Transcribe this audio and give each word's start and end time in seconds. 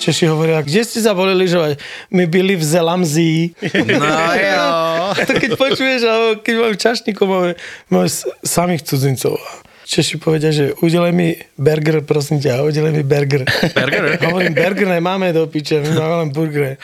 Češi 0.00 0.32
hovoria, 0.32 0.64
kde 0.64 0.80
ste 0.80 1.04
sa 1.04 1.12
boli 1.12 1.36
lyžovať? 1.36 1.76
My 2.08 2.24
byli 2.24 2.56
v 2.56 2.64
Zelamzii. 2.64 3.52
No 3.84 4.08
jo. 4.32 4.68
to 5.28 5.32
keď 5.36 5.50
počuješ, 5.60 6.00
alebo 6.08 6.28
keď 6.40 6.54
máme 6.56 6.76
čašníkov, 6.80 7.24
máme, 7.28 7.50
máme 7.92 8.08
samých 8.40 8.88
cudzincov. 8.88 9.36
Češi 9.84 10.22
povedia, 10.22 10.54
že 10.54 10.70
udelej 10.86 11.10
mi 11.10 11.28
burger, 11.58 12.06
prosím 12.06 12.38
ťa, 12.38 12.62
udelej 12.62 12.94
mi 12.94 13.02
burger. 13.02 13.42
Burger? 13.74 14.02
Hovorím, 14.30 14.54
burger 14.54 14.86
nemáme 14.86 15.34
do 15.34 15.50
piče, 15.50 15.82
my 15.82 15.90
máme 15.98 16.14
len 16.24 16.28
burgery. 16.30 16.78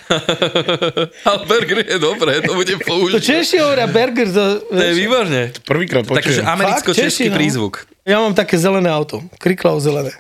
Ale 1.31 1.41
burger 1.47 1.87
je 1.87 1.99
dobré, 2.03 2.43
to 2.43 2.59
bude 2.59 2.75
To 2.75 2.83
použiť. 2.83 3.23
Češi 3.23 3.63
hovoria 3.63 3.87
burger, 3.87 4.27
to, 4.29 4.45
To 4.75 4.83
je 4.83 4.95
výborne. 4.99 5.55
Prvýkrát 5.63 6.03
Takže 6.03 6.43
počujem. 6.43 6.45
americko-český 6.51 7.01
Fakt, 7.01 7.15
Češi, 7.15 7.25
no. 7.31 7.37
prízvuk. 7.39 7.75
Ja 8.03 8.19
mám 8.19 8.35
také 8.35 8.59
zelené 8.59 8.91
auto, 8.91 9.23
kriklav 9.39 9.79
zelené. 9.79 10.11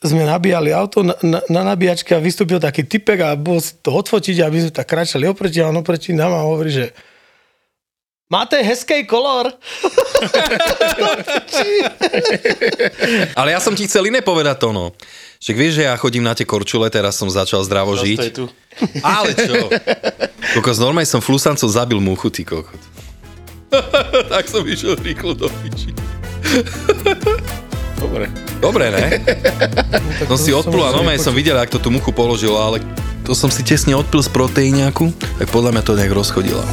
Sme 0.00 0.24
nabíjali 0.24 0.72
auto 0.72 1.04
na, 1.04 1.12
na, 1.20 1.44
na 1.52 1.60
nabíjačke 1.60 2.16
a 2.16 2.24
vystúpil 2.24 2.56
taký 2.56 2.88
typek 2.88 3.20
a 3.20 3.36
bol 3.36 3.60
si 3.60 3.76
to 3.84 3.92
odfotiť, 3.92 4.40
aby 4.40 4.56
sme 4.64 4.72
tak 4.72 4.88
kráčali 4.88 5.28
oproti 5.28 5.60
a 5.60 5.68
on 5.68 5.76
oproti 5.76 6.16
nám 6.16 6.32
a 6.32 6.48
hovorí, 6.48 6.72
že 6.72 6.96
máte 8.32 8.56
hezký 8.64 9.04
kolor. 9.04 9.52
Ale 13.40 13.52
ja 13.52 13.60
som 13.60 13.76
ti 13.76 13.84
chcel 13.84 14.08
iné 14.08 14.24
povedať 14.24 14.56
to, 14.64 14.72
no. 14.72 14.96
Však 15.36 15.56
vieš, 15.56 15.84
že 15.84 15.84
ja 15.84 15.92
chodím 16.00 16.24
na 16.24 16.32
tie 16.32 16.48
korčule, 16.48 16.88
teraz 16.88 17.20
som 17.20 17.28
začal 17.28 17.60
zdravo 17.60 17.92
Zas 17.92 18.08
žiť. 18.08 18.20
tu. 18.32 18.48
Ale 19.04 19.36
čo? 19.36 19.68
Kokos, 20.56 20.80
normálne 20.80 21.08
som 21.08 21.20
flusancov 21.20 21.68
zabil 21.68 22.00
muchu, 22.00 22.32
ty 22.32 22.48
kokot. 22.48 22.80
tak 24.32 24.48
som 24.48 24.64
išiel 24.64 24.96
rýchlo 24.96 25.36
do 25.36 25.52
piči. 25.60 25.92
Dobre. 28.00 28.26
Dobre, 28.58 28.84
ne? 28.88 29.06
Som 30.24 30.36
si 30.36 30.50
odplul 30.50 30.82
a 30.82 30.90
normálne 30.90 31.18
som 31.18 31.32
videl, 31.32 31.54
ako 31.54 31.76
to 31.76 31.80
tú 31.80 31.90
muchu 31.90 32.10
položil, 32.10 32.52
ale 32.52 32.80
to 33.22 33.32
som 33.32 33.48
si 33.48 33.60
tesne 33.60 33.92
odpil 33.92 34.20
z 34.20 34.30
proteíňaku, 34.30 35.12
tak 35.38 35.48
podľa 35.48 35.70
mňa 35.72 35.82
to 35.82 35.92
nejak 35.94 36.10
rozchodila. 36.10 36.64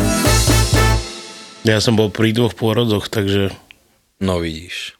Ja 1.61 1.77
som 1.77 1.93
bol 1.93 2.07
pri 2.07 2.31
dvoch 2.31 2.55
pôrodoch, 2.55 3.07
takže 3.07 3.51
No 4.17 4.39
vidíš. 4.39 4.95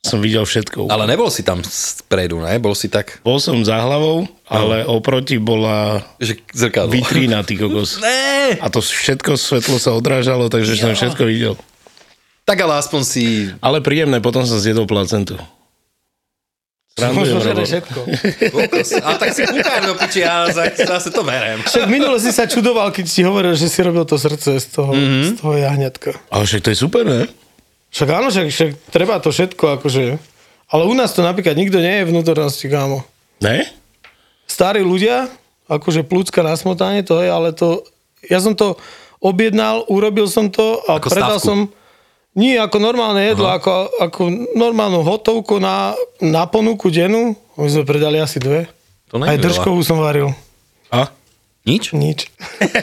som 0.00 0.20
videl 0.20 0.44
všetko. 0.44 0.86
Ale 0.86 1.04
nebol 1.04 1.28
si 1.28 1.40
tam 1.40 1.60
spredu, 1.60 2.38
ne? 2.38 2.54
Bol 2.56 2.72
si 2.72 2.86
tak, 2.86 3.18
Bol 3.20 3.36
som 3.36 3.58
za 3.60 3.80
hlavou, 3.80 4.28
ale 4.44 4.84
oproti 4.84 5.36
bola 5.36 6.04
že 6.16 6.38
zrkadlo. 6.52 6.92
vitrína, 6.92 7.40
ty 7.40 7.56
kokos. 7.56 7.98
Ne! 8.04 8.54
A 8.54 8.68
to 8.68 8.78
všetko 8.78 9.34
svetlo 9.34 9.76
sa 9.76 9.92
odrážalo, 9.92 10.46
takže 10.46 10.76
som 10.76 10.92
všetko 10.92 11.22
videl. 11.24 11.54
Tak 12.44 12.60
ale 12.60 12.76
aspoň 12.76 13.00
si... 13.04 13.24
Ale 13.64 13.80
príjemné, 13.80 14.20
potom 14.20 14.44
som 14.44 14.60
zjedol 14.60 14.84
placentu. 14.84 15.40
Možno 16.94 17.42
Srandujem, 17.42 17.42
že 17.42 17.50
Robo. 17.50 17.64
všetko. 17.66 18.00
A 19.02 19.18
tak 19.18 19.34
si 19.34 19.42
kúkár 19.42 19.82
do 19.82 19.98
piči, 19.98 20.22
ja 20.22 20.46
za- 20.46 20.78
zase 20.78 21.10
to 21.10 21.26
berem. 21.26 21.58
Však 21.66 21.90
minule 21.90 22.22
si 22.22 22.30
sa 22.30 22.46
čudoval, 22.46 22.94
keď 22.94 23.04
ti 23.10 23.26
hovoril, 23.26 23.58
že 23.58 23.66
si 23.66 23.82
robil 23.82 24.06
to 24.06 24.14
srdce 24.14 24.62
z 24.62 24.66
toho, 24.70 24.94
mm-hmm. 24.94 25.24
z 25.26 25.30
toho 25.42 25.52
jahňatka. 25.58 26.10
Ale 26.30 26.46
však 26.46 26.62
to 26.62 26.70
je 26.70 26.78
super, 26.78 27.02
ne? 27.02 27.26
Však 27.90 28.08
áno, 28.14 28.30
však, 28.30 28.46
však 28.46 28.70
treba 28.94 29.18
to 29.18 29.34
všetko, 29.34 29.64
akože... 29.82 30.02
Ale 30.70 30.82
u 30.86 30.94
nás 30.94 31.10
to 31.10 31.26
napríklad 31.26 31.58
nikto 31.58 31.82
nie 31.82 32.02
je 32.02 32.08
vnútornosti, 32.14 32.70
kámo. 32.70 33.02
Ne? 33.42 33.66
Starí 34.46 34.86
ľudia, 34.86 35.26
akože 35.66 36.06
plúcka 36.06 36.46
na 36.46 36.54
smotanie, 36.54 37.02
to 37.02 37.18
je, 37.18 37.26
ale 37.26 37.50
to... 37.50 37.82
Ja 38.30 38.38
som 38.38 38.54
to 38.54 38.78
objednal, 39.18 39.82
urobil 39.90 40.30
som 40.30 40.46
to 40.46 40.78
a 40.86 41.02
Ako 41.02 41.10
predal 41.10 41.42
stavku? 41.42 41.48
som... 41.50 41.58
Nie, 42.34 42.58
ako 42.58 42.82
normálne 42.82 43.22
jedlo, 43.30 43.46
ako, 43.46 43.94
ako 44.02 44.26
normálnu 44.58 45.06
hotovku 45.06 45.62
na, 45.62 45.94
na 46.18 46.50
ponuku 46.50 46.90
dennú. 46.90 47.38
My 47.54 47.70
sme 47.70 47.86
predali 47.86 48.18
asi 48.18 48.42
dve. 48.42 48.66
To 49.14 49.22
Aj 49.22 49.38
držkovú 49.38 49.78
som 49.86 50.02
varil. 50.02 50.34
A? 50.90 51.14
Nič? 51.64 51.94
Nič. 51.96 52.28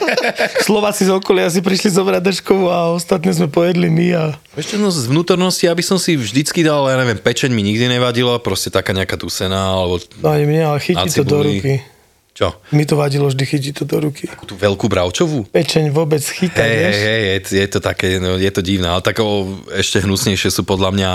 Slováci 0.66 1.06
z 1.06 1.14
okolia 1.14 1.46
si 1.52 1.62
prišli 1.62 1.92
zobrať 1.94 2.18
držkovú 2.18 2.66
a 2.66 2.90
ostatné 2.96 3.30
sme 3.30 3.46
pojedli 3.46 3.86
my 3.86 4.06
a... 4.16 4.24
Ešte 4.58 4.74
no 4.74 4.90
z 4.90 5.06
vnútornosti, 5.06 5.70
aby 5.70 5.84
som 5.86 6.00
si 6.02 6.18
vždycky 6.18 6.66
dal, 6.66 6.88
ja 6.90 6.98
neviem, 6.98 7.20
pečeň 7.20 7.54
mi 7.54 7.62
nikdy 7.62 7.86
nevadila, 7.86 8.42
proste 8.42 8.74
taká 8.74 8.90
nejaká 8.90 9.14
tusená, 9.14 9.78
alebo 9.78 10.02
No 10.18 10.34
ani 10.34 10.50
mne, 10.50 10.62
ale 10.74 10.78
chytí 10.82 11.08
to 11.14 11.22
do 11.22 11.46
ruky. 11.46 11.84
Čo, 12.32 12.56
Mi 12.72 12.88
to 12.88 12.96
vadilo 12.96 13.28
vždy 13.28 13.44
chytiť 13.44 13.72
to 13.76 13.84
do 13.84 14.08
ruky. 14.08 14.24
tú 14.48 14.56
veľkú 14.56 14.88
bravčovú? 14.88 15.44
Pečeň 15.52 15.92
vôbec 15.92 16.24
chytá, 16.24 16.64
Hej, 16.64 16.72
vieš? 16.74 16.96
hej, 16.96 17.20
je, 17.22 17.38
je 17.60 17.68
to 17.68 17.78
také, 17.78 18.16
no, 18.16 18.40
je 18.40 18.48
to 18.48 18.64
divné, 18.64 18.88
ale 18.88 19.04
tako 19.04 19.44
ešte 19.68 20.00
hnusnejšie 20.00 20.48
sú 20.48 20.64
podľa 20.64 20.90
mňa 20.96 21.10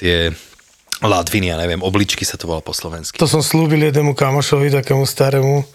tie 0.00 0.32
ladviny, 1.02 1.50
ja 1.50 1.58
neviem, 1.58 1.82
obličky 1.82 2.24
sa 2.24 2.40
to 2.40 2.46
volá 2.46 2.62
po 2.62 2.72
slovensky. 2.72 3.18
To 3.18 3.28
som 3.28 3.42
slúbil 3.42 3.82
jednému 3.82 4.14
kamošovi, 4.14 4.72
takému 4.72 5.04
starému, 5.04 5.66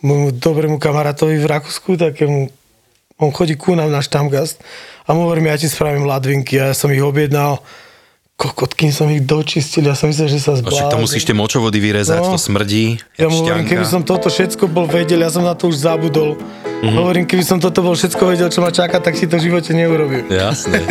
môjmu 0.00 0.38
dobrému 0.38 0.78
kamarátovi 0.78 1.36
v 1.36 1.46
Rakúsku, 1.46 1.98
takému, 1.98 2.48
on 3.18 3.30
chodí 3.32 3.58
ku 3.58 3.74
nám 3.74 3.90
na 3.90 4.00
štamgast 4.00 4.62
a 5.04 5.12
mu 5.12 5.26
hovorím, 5.26 5.50
ja 5.50 5.58
ti 5.58 5.66
spravím 5.66 6.06
ladvinky 6.06 6.56
a 6.56 6.70
ja 6.70 6.74
som 6.74 6.88
ich 6.88 7.02
objednal. 7.02 7.60
Kokot, 8.36 8.76
kým 8.76 8.92
som 8.92 9.08
ich 9.08 9.24
dočistil, 9.24 9.88
ja 9.88 9.96
som 9.96 10.12
myslel, 10.12 10.28
že 10.28 10.36
sa 10.36 10.52
No, 10.52 10.68
však 10.68 10.92
to 10.92 10.92
zblázim. 10.92 11.00
musíš 11.00 11.24
tie 11.24 11.32
močovody 11.32 11.80
vyrezať, 11.80 12.20
No. 12.20 12.36
to 12.36 12.38
smrdí, 12.38 13.00
Ja 13.16 13.32
mu 13.32 13.40
hovorím, 13.40 13.64
keby 13.64 13.88
som 13.88 14.04
toto 14.04 14.28
všetko 14.28 14.68
bol 14.68 14.84
vedel, 14.86 15.24
ja 15.24 15.32
som 15.32 15.40
na 15.40 15.56
to 15.56 15.72
už 15.72 15.80
zabudol. 15.80 16.36
Mhm. 16.36 16.44
Mm-hmm. 16.76 16.96
Hovorím, 17.00 17.24
keby 17.24 17.40
som 17.42 17.56
toto 17.56 17.80
bol 17.80 17.96
všetko 17.96 18.22
vedel, 18.28 18.52
čo 18.52 18.60
ma 18.60 18.68
čaká, 18.68 19.00
tak 19.00 19.16
si 19.16 19.24
to 19.24 19.40
v 19.40 19.48
živote 19.48 19.72
neurobím. 19.72 20.28
Jasné. 20.28 20.84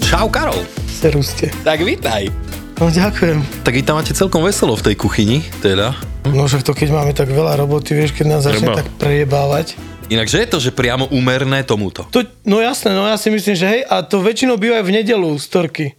Čau, 0.00 0.30
Karol. 0.30 0.62
Seruste. 0.86 1.50
Tak 1.62 1.82
vítaj. 1.82 2.43
No 2.74 2.90
ďakujem. 2.90 3.38
Tak 3.62 3.70
vy 3.70 3.82
tam 3.86 4.02
máte 4.02 4.10
celkom 4.10 4.42
veselo 4.42 4.74
v 4.74 4.90
tej 4.90 4.96
kuchyni, 4.98 5.46
teda. 5.62 5.94
No 6.26 6.50
však 6.50 6.66
to 6.66 6.74
keď 6.74 6.90
máme 6.90 7.14
tak 7.14 7.30
veľa 7.30 7.54
roboty, 7.54 7.94
vieš, 7.94 8.10
keď 8.18 8.26
nás 8.26 8.42
začne 8.42 8.66
Treba. 8.66 8.78
tak 8.82 8.88
prejebávať. 8.98 9.78
Inak, 10.10 10.26
že 10.26 10.42
je 10.42 10.48
to, 10.50 10.58
že 10.58 10.74
priamo 10.74 11.06
úmerné 11.14 11.62
tomuto? 11.62 12.02
To, 12.10 12.26
no 12.42 12.58
jasné, 12.58 12.90
no 12.92 13.06
ja 13.06 13.14
si 13.14 13.30
myslím, 13.30 13.54
že 13.54 13.66
hej, 13.70 13.80
a 13.86 14.02
to 14.02 14.18
väčšinou 14.20 14.58
býva 14.58 14.82
aj 14.82 14.90
v 14.90 14.94
nedelu 15.00 15.30
storky. 15.38 15.94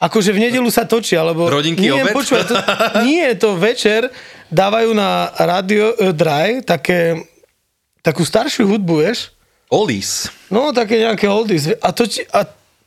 Akože 0.00 0.32
v 0.32 0.48
nedelu 0.48 0.64
sa 0.70 0.86
točia, 0.86 1.20
lebo... 1.26 1.50
Rodinky 1.50 1.90
nie, 1.90 1.92
obed? 1.92 2.14
počúvaj, 2.16 2.44
to, 2.48 2.54
nie, 3.10 3.26
to 3.36 3.58
večer 3.58 4.08
dávajú 4.48 4.94
na 4.94 5.28
Radio 5.42 5.92
e, 5.98 6.14
Dry 6.14 6.62
také, 6.64 7.18
takú 8.00 8.22
staršiu 8.22 8.64
hudbu, 8.64 9.04
vieš? 9.04 9.34
Olis. 9.68 10.30
No, 10.48 10.70
také 10.70 11.02
nejaké 11.02 11.26
oldies. 11.26 11.68
A, 11.82 11.92
to 11.92 12.08
a 12.32 12.46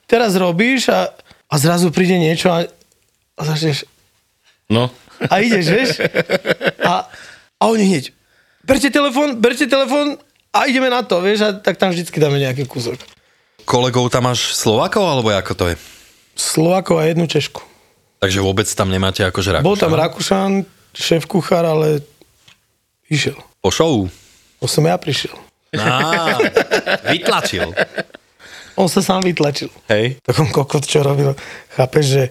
teraz 0.09 0.33
robíš 0.39 0.89
a, 0.89 1.13
a 1.45 1.55
zrazu 1.59 1.93
príde 1.93 2.17
niečo 2.17 2.49
a, 2.49 2.65
a 3.37 3.41
začneš... 3.45 3.85
No. 4.69 4.89
A 5.29 5.39
ideš, 5.43 5.65
vieš? 5.69 5.89
A, 6.81 7.07
a 7.59 7.63
oni 7.67 7.85
hneď, 7.87 8.11
berte 8.63 8.89
telefón, 8.89 9.37
berte 9.37 9.67
telefón 9.67 10.17
a 10.53 10.65
ideme 10.65 10.89
na 10.89 11.03
to, 11.03 11.19
vieš? 11.21 11.39
A 11.45 11.49
tak 11.53 11.77
tam 11.77 11.91
vždycky 11.91 12.17
dáme 12.17 12.39
nejaký 12.39 12.65
kúsok. 12.65 12.97
Kolegov 13.63 14.11
tam 14.11 14.27
máš 14.27 14.55
Slovákov, 14.55 15.03
alebo 15.03 15.31
ako 15.31 15.53
to 15.55 15.65
je? 15.71 15.75
Slovákov 16.35 16.99
a 16.99 17.07
jednu 17.07 17.29
Češku. 17.29 17.61
Takže 18.19 18.39
vôbec 18.39 18.67
tam 18.71 18.87
nemáte 18.87 19.23
akože 19.23 19.59
Rakúšan? 19.59 19.67
Bol 19.67 19.79
tam 19.79 19.93
Rakúšan, 19.95 20.51
šéf 20.95 21.27
kuchár, 21.27 21.67
ale 21.67 22.03
išiel. 23.11 23.35
Po 23.59 23.71
show? 23.71 24.07
To 24.63 24.67
som 24.67 24.87
ja 24.87 24.95
prišiel. 24.95 25.35
Á, 25.75 26.39
vytlačil. 27.11 27.75
On 28.79 28.87
sa 28.87 29.03
sám 29.03 29.27
vytlačil. 29.27 29.69
Hej. 29.91 30.23
Tak 30.23 30.39
on 30.39 30.49
kokot 30.49 30.87
čo 30.87 31.03
robil, 31.03 31.35
chápeš, 31.75 32.05
že 32.07 32.23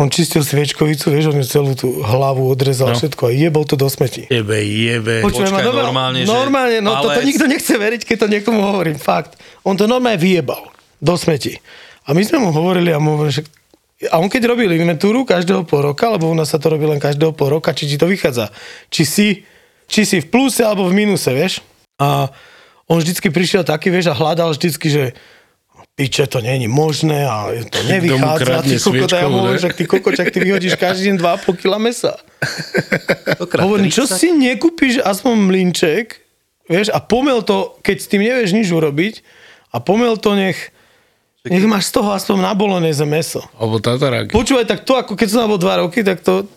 on 0.00 0.08
čistil 0.08 0.40
sviečkovicu, 0.40 1.12
vieš, 1.12 1.28
on 1.28 1.38
ju 1.38 1.46
celú 1.46 1.72
tú 1.76 2.00
hlavu 2.00 2.48
odrezal 2.48 2.90
no. 2.90 2.96
všetko 2.96 3.28
a 3.28 3.30
jebol 3.36 3.68
to 3.68 3.76
do 3.76 3.84
smeti. 3.92 4.24
Jebe, 4.32 4.64
jebe. 4.64 5.20
Počujem, 5.20 5.52
Počkaj, 5.52 5.60
ma 5.60 5.68
dobre- 5.68 5.84
normálne, 5.84 6.18
že 6.24 6.32
normálne, 6.32 6.78
no 6.80 7.04
toto 7.04 7.20
palec- 7.20 7.28
nikto 7.28 7.44
nechce 7.44 7.74
veriť, 7.76 8.00
keď 8.08 8.16
to 8.24 8.26
niekomu 8.32 8.60
hovorím, 8.64 8.96
fakt. 8.96 9.36
On 9.60 9.76
to 9.76 9.84
normálne 9.84 10.16
vyjebal 10.16 10.72
do 11.04 11.14
smeti. 11.20 11.60
A 12.08 12.16
my 12.16 12.24
sme 12.24 12.40
mu 12.40 12.48
hovorili 12.48 12.88
a 12.90 12.98
mu 12.98 13.20
hovorili, 13.20 13.44
že 13.44 13.44
A 14.08 14.16
on 14.16 14.32
keď 14.32 14.56
robil 14.56 14.72
inventúru 14.72 15.28
každého 15.28 15.68
pol 15.68 15.92
roka, 15.92 16.08
lebo 16.08 16.24
u 16.24 16.32
nás 16.32 16.48
sa 16.48 16.56
to 16.56 16.72
robí 16.72 16.88
len 16.88 16.96
každého 16.96 17.36
pol 17.36 17.60
roka, 17.60 17.76
či 17.76 17.84
ti 17.84 18.00
to 18.00 18.08
vychádza. 18.08 18.48
Či 18.88 19.02
si, 19.04 19.28
či 19.84 20.08
si 20.08 20.24
v 20.24 20.30
pluse 20.32 20.64
alebo 20.64 20.88
v 20.88 20.96
minuse, 21.04 21.28
vieš. 21.36 21.60
A 22.00 22.32
on 22.88 22.96
vždycky 22.96 23.28
prišiel 23.28 23.60
taký, 23.60 23.92
vieš, 23.92 24.08
a 24.08 24.16
hľadal 24.16 24.56
vždycky, 24.56 24.88
že 24.88 25.04
piče, 25.94 26.26
to 26.26 26.40
není 26.40 26.68
možné 26.68 27.28
a 27.28 27.52
to 27.70 27.82
nevychádza. 27.82 28.62
Ty 28.62 28.76
kokot, 28.80 29.12
a 29.12 29.16
ja 29.20 29.28
hovorím, 29.28 29.60
že 29.60 29.68
ty 29.76 29.84
kokočak, 29.86 30.26
ty 30.32 30.38
vyhodíš 30.40 30.74
každý 30.80 31.12
deň 31.12 31.16
2,5 31.20 31.60
kg 31.60 31.72
mesa. 31.76 32.12
Hovorím, 33.60 33.92
čo 33.92 34.08
si 34.08 34.32
nekúpiš 34.32 35.04
aspoň 35.04 35.34
mlinček, 35.36 36.16
vieš, 36.70 36.88
a 36.94 36.98
pomel 37.04 37.44
to, 37.44 37.76
keď 37.84 37.96
s 38.00 38.06
tým 38.08 38.22
nevieš 38.24 38.50
nič 38.56 38.68
urobiť, 38.72 39.14
a 39.70 39.76
pomel 39.78 40.16
to 40.18 40.34
nech, 40.34 40.72
nech 41.46 41.64
máš 41.68 41.92
z 41.92 42.00
toho 42.00 42.10
aspoň 42.16 42.36
na 42.42 42.52
bolonéze 42.56 43.04
meso. 43.06 43.44
Alebo 43.60 43.78
tatarák. 43.78 44.32
Počúvaj, 44.34 44.66
tak 44.66 44.82
to, 44.82 44.96
ako 44.98 45.14
keď 45.14 45.28
som 45.30 45.46
bol 45.46 45.60
dva 45.60 45.84
roky, 45.84 46.02
tak 46.02 46.24
to, 46.24 46.48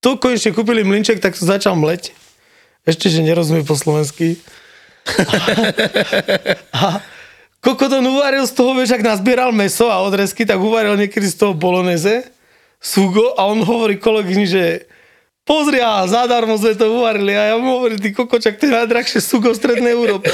to 0.00 0.18
konečne 0.18 0.50
kúpili 0.56 0.82
mlinček, 0.82 1.22
tak 1.22 1.36
to 1.36 1.44
začal 1.44 1.76
mleť. 1.78 2.16
Ešte, 2.86 3.10
že 3.10 3.22
nerozumie 3.22 3.66
po 3.66 3.74
slovensky. 3.74 4.38
a 6.74 7.02
koko 7.60 7.84
to 7.90 7.98
uvaril 8.00 8.44
z 8.46 8.52
toho, 8.54 8.72
vieš, 8.76 8.96
ak 8.96 9.04
nazbieral 9.04 9.50
meso 9.50 9.90
a 9.90 10.02
odrezky, 10.02 10.46
tak 10.46 10.60
uvaril 10.60 10.94
niekedy 10.94 11.26
z 11.26 11.36
toho 11.36 11.52
bolonéze, 11.52 12.28
sugo 12.78 13.34
a 13.34 13.48
on 13.48 13.64
hovorí 13.66 13.98
kolegyni, 13.98 14.46
že 14.46 14.86
pozri, 15.46 15.78
a 15.78 16.02
zadarmo 16.10 16.58
sme 16.58 16.74
to 16.74 16.90
uvarili. 16.90 17.32
A 17.38 17.54
ja 17.54 17.56
mu 17.56 17.78
hovorím, 17.78 18.02
ty 18.02 18.10
kokočak, 18.10 18.58
to 18.58 18.66
je 18.66 18.74
najdrahšie 18.74 19.22
sugo 19.22 19.54
v 19.54 19.56
strednej 19.56 19.94
Európe. 19.94 20.26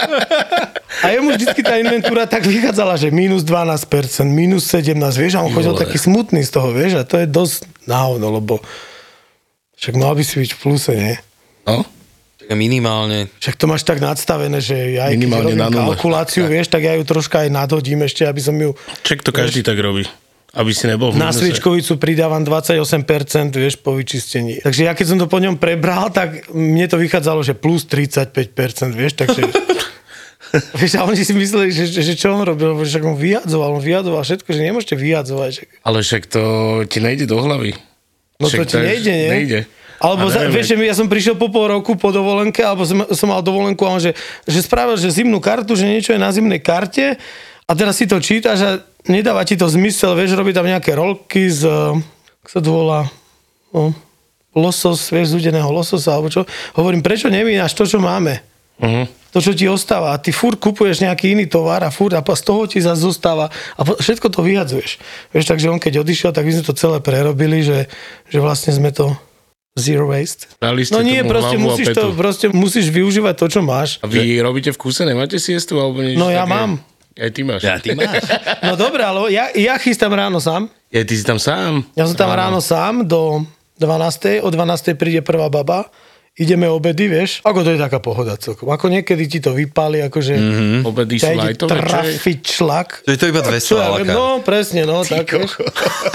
a 1.04 1.06
jemu 1.10 1.34
vždycky 1.34 1.60
tá 1.66 1.76
inventúra 1.82 2.30
tak 2.30 2.46
vychádzala, 2.46 2.94
že 2.94 3.10
minus 3.10 3.42
12%, 3.42 3.90
minus 4.30 4.70
17, 4.70 4.94
vieš, 5.18 5.34
a 5.36 5.42
on 5.42 5.50
chodil 5.50 5.74
taký 5.74 5.98
smutný 5.98 6.46
z 6.46 6.50
toho, 6.54 6.70
vieš, 6.70 7.02
a 7.02 7.02
to 7.02 7.18
je 7.18 7.26
dosť 7.26 7.66
náhodno, 7.90 8.38
lebo 8.38 8.62
však 9.74 9.98
mal 9.98 10.14
by 10.14 10.22
si 10.22 10.38
byť 10.38 10.50
v 10.54 10.58
pluse, 10.62 10.92
nie? 10.94 11.14
No? 11.66 11.82
Tak 12.50 12.58
minimálne. 12.58 13.30
Však 13.38 13.54
to 13.54 13.70
máš 13.70 13.86
tak 13.86 14.02
nadstavené, 14.02 14.58
že 14.58 14.98
ja 14.98 15.06
aj 15.06 15.14
keď 15.14 15.22
Minimálne 15.22 15.54
robím 15.54 15.62
na 15.62 15.70
kalkuláciu, 15.70 16.50
vieš, 16.50 16.66
tak 16.66 16.82
ja 16.82 16.98
ju 16.98 17.06
troška 17.06 17.46
aj 17.46 17.50
nadhodím 17.54 18.02
ešte, 18.02 18.26
aby 18.26 18.42
som 18.42 18.58
ju 18.58 18.74
Čak 19.06 19.22
to 19.22 19.30
každý 19.30 19.62
tak 19.62 19.78
robí. 19.78 20.02
Aby 20.50 20.74
si 20.74 20.90
nebol 20.90 21.14
v 21.14 21.22
na 21.22 21.30
sviečkovicu 21.30 21.94
pridávam 22.02 22.42
28%, 22.42 23.54
vieš, 23.54 23.78
po 23.78 23.94
vyčistení. 23.94 24.58
Takže 24.58 24.82
ja 24.82 24.98
keď 24.98 25.06
som 25.06 25.18
to 25.22 25.30
po 25.30 25.38
ňom 25.38 25.62
prebral, 25.62 26.10
tak 26.10 26.50
mne 26.50 26.90
to 26.90 26.98
vychádzalo, 26.98 27.46
že 27.46 27.54
plus 27.54 27.86
35%, 27.86 28.34
vieš, 28.98 29.14
takže... 29.14 29.46
vieš, 30.82 30.98
a 30.98 31.06
oni 31.06 31.22
si 31.22 31.30
mysleli, 31.30 31.70
že, 31.70 31.86
že, 31.86 32.02
že 32.02 32.18
čo 32.18 32.34
on 32.34 32.42
robil, 32.42 32.74
že 32.82 32.98
on 32.98 33.14
vyjadzoval, 33.14 33.78
on 33.78 33.82
vyjadzoval 33.86 34.26
všetko, 34.26 34.50
že 34.50 34.60
nemôžete 34.66 34.98
vyjadzovať. 34.98 35.50
Že... 35.54 35.62
Ale 35.86 35.98
však 36.02 36.22
to 36.26 36.42
ti 36.90 36.98
nejde 36.98 37.30
do 37.30 37.38
hlavy. 37.38 37.78
No 38.42 38.50
to 38.50 38.58
Však 38.58 38.66
ti 38.66 38.74
je- 38.74 38.86
nejde, 38.90 39.12
nie? 39.14 39.30
Nejde. 39.30 39.60
Alebo 40.00 40.32
za, 40.32 40.48
neviem, 40.48 40.64
vieš, 40.64 40.72
že 40.72 40.76
ja 40.80 40.96
som 40.96 41.12
prišiel 41.12 41.36
po 41.36 41.52
pol 41.52 41.68
roku 41.76 41.92
po 41.92 42.08
dovolenke, 42.08 42.64
alebo 42.64 42.88
som, 42.88 43.04
som 43.12 43.28
mal 43.28 43.44
dovolenku 43.44 43.84
a 43.84 43.92
on, 43.92 44.00
že, 44.00 44.16
že 44.48 44.64
spravil, 44.64 44.96
že 44.96 45.12
zimnú 45.12 45.44
kartu, 45.44 45.76
že 45.76 45.84
niečo 45.84 46.16
je 46.16 46.20
na 46.20 46.32
zimnej 46.32 46.64
karte 46.64 47.20
a 47.68 47.72
teraz 47.76 48.00
si 48.00 48.08
to 48.08 48.16
čítaš 48.16 48.58
a 48.64 48.70
nedáva 49.12 49.44
ti 49.44 49.60
to 49.60 49.68
zmysel, 49.68 50.16
vieš, 50.16 50.40
robí 50.40 50.56
tam 50.56 50.64
nejaké 50.64 50.96
rolky 50.96 51.52
z, 51.52 51.68
ako 52.40 52.48
sa 52.48 52.60
to 52.64 52.70
volá, 52.72 53.00
no, 53.76 53.92
losos, 54.56 55.12
vieš, 55.12 55.36
z 55.36 55.44
udeného 55.44 55.68
lososa, 55.68 56.16
alebo 56.16 56.32
čo. 56.32 56.48
Hovorím, 56.74 57.04
prečo 57.04 57.28
nemínaš 57.28 57.76
to, 57.76 57.84
čo 57.84 58.00
máme? 58.00 58.40
Uh-huh. 58.80 59.04
To, 59.30 59.38
čo 59.38 59.52
ti 59.54 59.68
ostáva. 59.68 60.16
A 60.16 60.18
ty 60.18 60.32
furt 60.32 60.58
kupuješ 60.58 61.04
nejaký 61.04 61.36
iný 61.36 61.46
tovar 61.46 61.84
a 61.84 61.92
furt 61.92 62.16
a 62.16 62.24
z 62.24 62.42
toho 62.42 62.64
ti 62.66 62.80
zase 62.80 63.04
zostáva 63.04 63.52
a 63.76 63.80
všetko 63.84 64.26
to 64.32 64.40
vyhadzuješ. 64.42 64.98
Vieš, 65.30 65.44
takže 65.46 65.70
on 65.70 65.78
keď 65.78 66.02
odišiel, 66.02 66.32
tak 66.32 66.48
my 66.48 66.52
sme 66.56 66.64
to 66.66 66.74
celé 66.74 66.98
prerobili, 66.98 67.62
že, 67.62 67.86
že 68.26 68.38
vlastne 68.42 68.74
sme 68.74 68.90
to 68.90 69.14
zero 69.78 70.10
waste. 70.10 70.50
Dali 70.58 70.82
ste 70.82 70.94
No 70.94 71.02
nie, 71.02 71.22
proste 71.22 71.56
musíš, 71.56 71.94
to, 71.94 72.10
proste 72.14 72.46
musíš 72.50 72.90
využívať 72.90 73.34
to, 73.38 73.46
čo 73.46 73.60
máš. 73.62 74.02
A 74.02 74.10
vy 74.10 74.38
robíte 74.42 74.74
v 74.74 74.78
kuse, 74.78 75.06
nemáte 75.06 75.38
siestu 75.38 75.78
alebo 75.78 76.02
niečo 76.02 76.18
No 76.18 76.28
ja 76.30 76.42
také? 76.42 76.52
mám. 76.52 76.70
Aj 77.20 77.30
ty 77.30 77.40
máš. 77.44 77.60
Ja, 77.62 77.76
ty 77.78 77.92
máš. 77.92 78.22
No 78.66 78.74
dobre, 78.74 79.02
ale 79.04 79.28
ja, 79.30 79.50
ja 79.52 79.74
chystám 79.76 80.14
ráno 80.14 80.40
sám. 80.40 80.70
Ja, 80.90 81.04
ty 81.04 81.14
si 81.14 81.22
tam 81.22 81.38
sám. 81.38 81.86
Ja 81.94 82.06
som 82.08 82.16
tam 82.16 82.32
ráno 82.32 82.58
sám 82.58 83.04
do 83.06 83.44
12. 83.78 84.42
O 84.44 84.48
12. 84.50 84.96
príde 84.98 85.20
prvá 85.22 85.48
baba. 85.48 85.88
Ideme 86.40 86.72
obedy, 86.72 87.04
vieš. 87.04 87.44
Ako 87.44 87.60
to 87.60 87.76
je 87.76 87.78
taká 87.78 88.00
pohoda 88.00 88.32
celkom. 88.40 88.72
Ako 88.72 88.88
niekedy 88.88 89.28
ti 89.28 89.44
to 89.44 89.52
vypáli, 89.52 90.00
akože 90.08 90.32
mm-hmm. 90.40 90.80
Obedy 90.88 91.20
sú 91.20 91.36
lajtové, 91.36 91.84
trafiť 91.84 92.40
šlak. 92.40 92.88
To 93.04 93.12
je 93.12 93.20
to 93.20 93.28
iba 93.28 93.44
200 93.44 93.60
Čo 93.60 93.76
ja 93.76 93.88
viem, 94.00 94.08
no 94.08 94.40
presne, 94.40 94.88
no 94.88 95.04
tak, 95.04 95.28
vieš. 95.28 95.60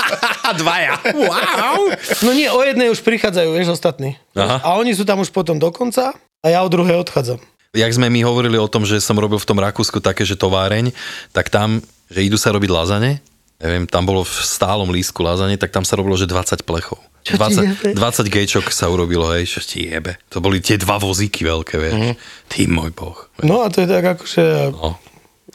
Dvaja. 0.65 0.97
Wow. 1.13 1.93
No 2.25 2.33
nie, 2.33 2.49
o 2.49 2.57
jednej 2.65 2.89
už 2.89 3.05
prichádzajú, 3.05 3.53
vieš, 3.53 3.77
ostatní. 3.77 4.17
Aha. 4.33 4.65
A 4.65 4.81
oni 4.81 4.97
sú 4.97 5.05
tam 5.05 5.21
už 5.21 5.29
potom 5.29 5.61
do 5.61 5.69
konca 5.69 6.17
a 6.17 6.45
ja 6.49 6.65
o 6.65 6.69
druhej 6.73 7.05
odchádzam. 7.05 7.37
Jak 7.77 7.91
sme 7.93 8.09
my 8.09 8.25
hovorili 8.25 8.57
o 8.57 8.65
tom, 8.65 8.81
že 8.81 8.97
som 9.05 9.21
robil 9.21 9.37
v 9.37 9.45
tom 9.45 9.61
Rakúsku 9.61 10.01
také, 10.01 10.25
že 10.25 10.33
továreň, 10.33 10.89
tak 11.37 11.53
tam, 11.53 11.85
že 12.09 12.25
idú 12.25 12.41
sa 12.41 12.49
robiť 12.49 12.71
lazane, 12.73 13.21
neviem, 13.61 13.85
tam 13.85 14.09
bolo 14.09 14.25
v 14.25 14.35
stálom 14.41 14.89
lísku 14.89 15.21
lazane, 15.21 15.53
tak 15.59 15.69
tam 15.69 15.85
sa 15.85 15.93
robilo, 16.01 16.17
že 16.17 16.25
20 16.25 16.65
plechov. 16.65 16.97
Čo 17.25 17.41
ti 17.41 17.57
jebe? 17.57 17.97
20, 17.97 17.97
20 17.97 18.29
gejčok 18.29 18.65
sa 18.69 18.85
urobilo, 18.93 19.33
hej, 19.33 19.49
čo 19.49 19.59
ti 19.65 19.89
jebe. 19.89 20.21
To 20.29 20.37
boli 20.37 20.61
tie 20.61 20.77
dva 20.77 21.01
vozíky 21.01 21.41
veľké, 21.41 21.75
vieš. 21.81 21.95
Mhm. 21.97 22.13
Ty 22.45 22.59
môj 22.69 22.91
boh. 22.93 23.17
No 23.41 23.65
a 23.65 23.73
to 23.73 23.81
je 23.81 23.89
tak 23.89 24.05
akože... 24.05 24.71
No. 24.77 25.01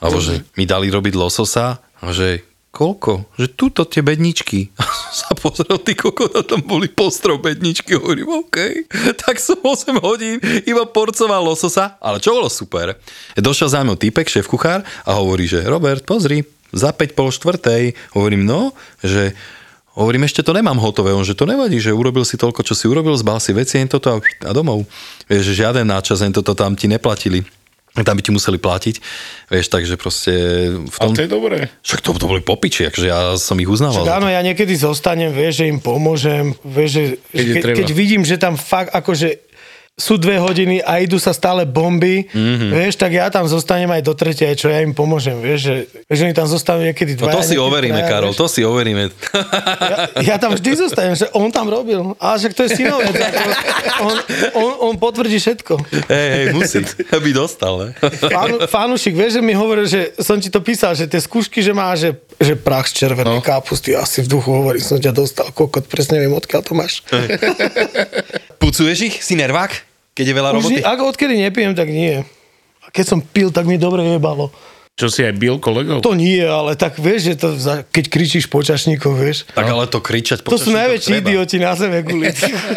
Alebo 0.01 0.19
že 0.19 0.43
mi 0.59 0.65
dali 0.67 0.91
robiť 0.91 1.15
lososa 1.15 1.79
a 2.01 2.07
že 2.11 2.43
koľko? 2.73 3.37
Že 3.37 3.47
túto 3.55 3.83
tie 3.87 4.01
bedničky. 4.01 4.73
A 4.81 4.83
som 5.15 5.15
sa 5.15 5.31
pozrel, 5.37 5.79
ty 5.83 5.95
kokot, 5.95 6.33
a 6.35 6.43
tam 6.43 6.65
boli 6.65 6.91
postrov 6.91 7.39
bedničky. 7.39 7.95
Hovorím, 7.95 8.47
OK. 8.47 8.91
Tak 9.23 9.39
som 9.39 9.61
8 9.63 10.01
hodín 10.03 10.43
iba 10.67 10.83
porcoval 10.89 11.45
lososa. 11.45 12.01
Ale 12.03 12.19
čo 12.19 12.35
bolo 12.35 12.51
super? 12.51 12.99
Došiel 13.39 13.71
za 13.71 13.87
mnou 13.87 13.95
týpek, 13.95 14.27
šéf 14.27 14.51
kuchár 14.51 14.83
a 15.07 15.11
hovorí, 15.19 15.47
že 15.47 15.63
Robert, 15.67 16.03
pozri, 16.03 16.43
za 16.75 16.95
5 16.95 17.19
pol 17.19 17.31
štvrtej. 17.31 17.95
Hovorím, 18.17 18.47
no, 18.47 18.75
že 19.03 19.35
Hovorím, 19.99 20.23
ešte 20.23 20.47
to 20.47 20.55
nemám 20.55 20.79
hotové, 20.79 21.11
on, 21.11 21.27
že 21.27 21.35
to 21.35 21.51
nevadí, 21.51 21.83
že 21.83 21.91
urobil 21.91 22.23
si 22.23 22.39
toľko, 22.39 22.63
čo 22.63 22.79
si 22.79 22.87
urobil, 22.87 23.19
zbal 23.19 23.43
si 23.43 23.51
veci, 23.51 23.83
jen 23.83 23.91
toto 23.91 24.15
a, 24.15 24.17
a 24.23 24.53
domov. 24.55 24.87
Vieš, 25.27 25.51
že 25.51 25.67
žiaden 25.67 25.83
náčas, 25.83 26.23
jen 26.23 26.31
toto 26.31 26.55
tam 26.55 26.79
ti 26.79 26.87
neplatili. 26.87 27.43
Tam 27.91 28.15
by 28.15 28.23
ti 28.23 28.31
museli 28.31 28.55
platiť. 28.55 29.03
Vieš, 29.51 29.67
takže 29.67 29.99
proste 29.99 30.33
v 30.79 30.95
A 30.95 31.11
tom... 31.11 31.11
to 31.11 31.27
je 31.27 31.31
dobré. 31.31 31.67
Však 31.83 32.07
to, 32.07 32.15
to 32.15 32.31
boli 32.31 32.39
popiči, 32.39 32.87
akože 32.87 33.07
ja 33.11 33.35
som 33.35 33.59
ich 33.59 33.67
uznával. 33.67 34.07
Však 34.07 34.15
áno, 34.15 34.31
ja 34.31 34.39
niekedy 34.47 34.79
zostanem, 34.79 35.35
vieš, 35.35 35.67
že 35.67 35.75
im 35.75 35.83
pomôžem, 35.83 36.55
vieš, 36.63 36.91
že, 36.95 37.05
Keď 37.35 37.43
je 37.43 37.51
že 37.51 37.55
ke, 37.59 37.63
treba. 37.67 37.77
keď 37.83 37.89
vidím, 37.91 38.23
že 38.23 38.39
tam 38.39 38.55
fakt 38.55 38.95
akože 38.95 39.50
sú 39.93 40.17
dve 40.17 40.37
hodiny 40.37 40.81
a 40.81 40.97
idú 40.99 41.17
sa 41.17 41.31
stále 41.31 41.63
bomby, 41.63 42.25
Mhm. 42.25 42.33
mm-hmm. 42.33 42.71
vieš, 42.73 42.95
tak 42.97 43.13
ja 43.13 43.29
tam 43.29 43.45
zostanem 43.45 43.85
aj 43.87 44.01
do 44.01 44.13
tretej, 44.13 44.55
čo 44.55 44.67
ja 44.67 44.81
im 44.81 44.91
pomôžem, 44.91 45.37
vieš, 45.37 45.61
že, 45.63 45.77
že 46.09 46.21
oni 46.23 46.33
tam 46.33 46.47
zostanú 46.47 46.81
niekedy 46.83 47.15
No 47.15 47.29
dva. 47.29 47.37
to 47.37 47.43
si 47.43 47.55
overíme, 47.55 48.01
Karol, 48.03 48.33
to 48.33 48.47
si 48.47 48.65
overíme. 48.65 49.13
Ja, 49.13 49.97
ja 50.25 50.37
tam 50.37 50.53
vždy 50.53 50.71
zostanem, 50.79 51.13
že 51.13 51.29
on 51.31 51.49
tam 51.49 51.69
robil. 51.69 52.17
A 52.17 52.35
však 52.35 52.53
to 52.53 52.65
je 52.65 52.71
synovec. 52.75 53.13
on, 54.01 54.17
on, 54.55 54.71
on 54.83 54.95
potvrdí 54.97 55.37
všetko. 55.37 55.77
hej, 56.09 56.29
hej, 56.33 56.45
musí, 56.51 56.81
aby 57.13 57.29
dostal, 57.31 57.73
ne? 57.77 57.89
Fánu, 58.25 58.57
fánušik, 58.67 59.13
vieš, 59.13 59.37
že 59.37 59.43
mi 59.43 59.53
hovoril, 59.53 59.85
že 59.85 60.17
som 60.17 60.37
ti 60.37 60.49
to 60.49 60.59
písal, 60.59 60.93
že 60.93 61.05
tie 61.07 61.21
skúšky, 61.21 61.61
že 61.61 61.71
má, 61.71 61.93
že, 61.93 62.17
že 62.37 62.57
prach 62.57 62.89
z 62.89 63.05
červenej 63.05 63.37
no. 63.37 63.45
kápusty. 63.45 63.93
Asi 63.93 64.25
v 64.25 64.33
duchu 64.33 64.49
hovorím, 64.51 64.81
som 64.81 64.97
ťa 64.97 65.13
dostal, 65.13 65.51
kokot, 65.51 65.85
presne 65.85 66.17
viem, 66.17 66.33
odkiaľ 66.33 66.63
to 66.63 66.73
máš. 66.73 67.05
Pucuješ 68.57 68.99
ich? 69.03 69.17
Si 69.21 69.37
nervák? 69.37 69.90
Keď 70.21 70.27
je 70.27 70.37
veľa 70.37 70.51
Už 70.53 70.57
roboty? 70.61 70.73
nie, 70.77 70.85
ako 70.85 71.03
odkedy 71.09 71.35
nepijem, 71.41 71.73
tak 71.73 71.89
nie. 71.89 72.21
A 72.81 72.93
keď 72.93 73.05
som 73.09 73.19
pil, 73.19 73.49
tak 73.49 73.65
mi 73.65 73.81
dobre 73.81 74.05
jebalo. 74.05 74.53
Čo 74.93 75.09
si 75.09 75.25
aj 75.25 75.33
bil 75.33 75.57
kolegov? 75.57 76.05
To 76.05 76.13
nie, 76.13 76.45
ale 76.45 76.77
tak 76.77 77.01
vieš, 77.01 77.33
že 77.33 77.35
to, 77.39 77.49
za- 77.57 77.89
keď 77.89 78.05
kričíš 78.13 78.53
počašníkov, 78.53 79.17
vieš. 79.17 79.49
Tak 79.49 79.65
ale 79.65 79.89
to 79.89 79.97
kričať 79.97 80.45
To 80.45 80.61
sú 80.61 80.77
najväčší 80.77 81.25
idioti 81.25 81.57
na 81.57 81.73
zeme, 81.73 82.05
guli. 82.05 82.29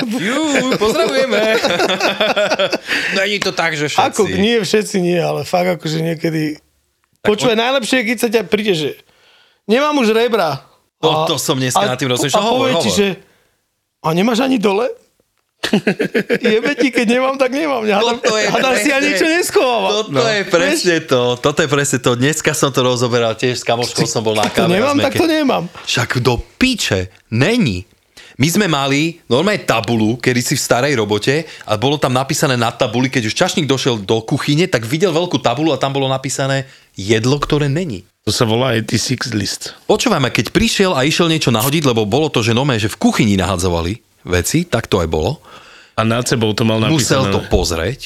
Jú, 0.07 0.39
pozdravujeme. 0.79 1.35
Není 3.19 3.37
to 3.39 3.51
tak, 3.51 3.75
že 3.75 3.91
všetci. 3.91 4.07
Ako, 4.07 4.23
nie 4.29 4.55
všetci 4.57 5.03
nie, 5.03 5.19
ale 5.19 5.43
fakt 5.43 5.75
akože 5.75 5.99
niekedy... 5.99 6.63
Počúvaj, 7.19 7.59
najlepšie 7.59 7.99
je, 7.99 8.07
keď 8.07 8.17
sa 8.17 8.29
ťa 8.31 8.41
príde, 8.47 8.71
že 8.71 8.89
nemám 9.67 9.99
už 9.99 10.15
rebra. 10.15 10.63
To- 11.03 11.27
to 11.27 11.35
som 11.35 11.59
dneska 11.59 11.83
nad 11.83 11.99
tým 11.99 12.07
rozmýšľal. 12.07 12.39
A 12.39 12.47
povie 12.47 12.73
ti, 12.79 12.89
že 12.89 13.07
a 13.99 14.11
nemáš 14.11 14.39
ani 14.39 14.55
dole? 14.55 14.87
Jebe 16.53 16.71
ti, 16.75 16.91
keď 16.91 17.07
nemám, 17.07 17.35
tak 17.39 17.51
nemám. 17.55 17.81
Hádam, 17.87 18.19
Toto 18.19 18.35
je 18.37 18.45
hádam 18.51 18.73
si 18.77 18.89
ja 18.89 18.97
presne- 18.99 19.05
niečo 19.09 19.27
neschovávam. 19.27 19.91
Toto 19.91 20.19
no. 20.19 20.27
je 20.27 20.41
presne 20.47 20.97
to. 21.03 21.21
Toto 21.39 21.59
je 21.63 21.69
presne 21.71 21.97
to. 22.03 22.11
Dneska 22.13 22.51
som 22.53 22.69
to 22.69 22.81
rozoberal 22.83 23.33
tiež 23.33 23.61
s 23.61 23.65
kamoškou 23.65 24.05
som 24.05 24.21
bol 24.21 24.37
na 24.37 24.47
To 24.47 24.65
káve. 24.65 24.75
nemám, 24.75 24.97
tak 24.99 25.15
to 25.17 25.25
nemám. 25.25 25.63
Však 25.87 26.19
do 26.21 26.37
piče, 26.59 27.09
není. 27.31 27.87
My 28.33 28.49
sme 28.49 28.65
mali 28.65 29.21
normálne 29.29 29.61
tabulu, 29.61 30.17
kedy 30.17 30.41
si 30.41 30.53
v 30.57 30.65
starej 30.65 30.97
robote 30.97 31.45
a 31.69 31.77
bolo 31.77 32.01
tam 32.01 32.17
napísané 32.17 32.57
na 32.57 32.73
tabuli, 32.73 33.05
keď 33.05 33.29
už 33.29 33.37
čašník 33.37 33.69
došiel 33.69 34.01
do 34.01 34.25
kuchyne, 34.25 34.65
tak 34.65 34.89
videl 34.89 35.13
veľkú 35.13 35.37
tabulu 35.37 35.69
a 35.69 35.77
tam 35.77 35.93
bolo 35.93 36.09
napísané 36.09 36.65
jedlo, 36.97 37.37
ktoré 37.37 37.69
není. 37.69 38.09
To 38.25 38.33
sa 38.33 38.49
volá 38.49 38.73
86 38.73 39.37
list. 39.37 39.77
Počúvajme, 39.85 40.33
keď 40.33 40.49
prišiel 40.49 40.97
a 40.97 41.05
išiel 41.05 41.29
niečo 41.29 41.53
nahodiť, 41.53 41.85
lebo 41.85 42.09
bolo 42.09 42.31
to, 42.33 42.41
že 42.41 42.57
nome, 42.57 42.73
že 42.81 42.89
v 42.89 42.97
kuchyni 42.97 43.37
nahadzovali 43.37 44.01
veci, 44.25 44.65
tak 44.67 44.87
to 44.87 45.03
aj 45.03 45.07
bolo. 45.11 45.39
A 45.93 46.01
nad 46.01 46.25
sebou 46.25 46.51
to 46.57 46.65
mal 46.65 46.81
Musel 46.89 47.29
napísané. 47.29 47.33
to 47.35 47.39
pozrieť 47.53 48.01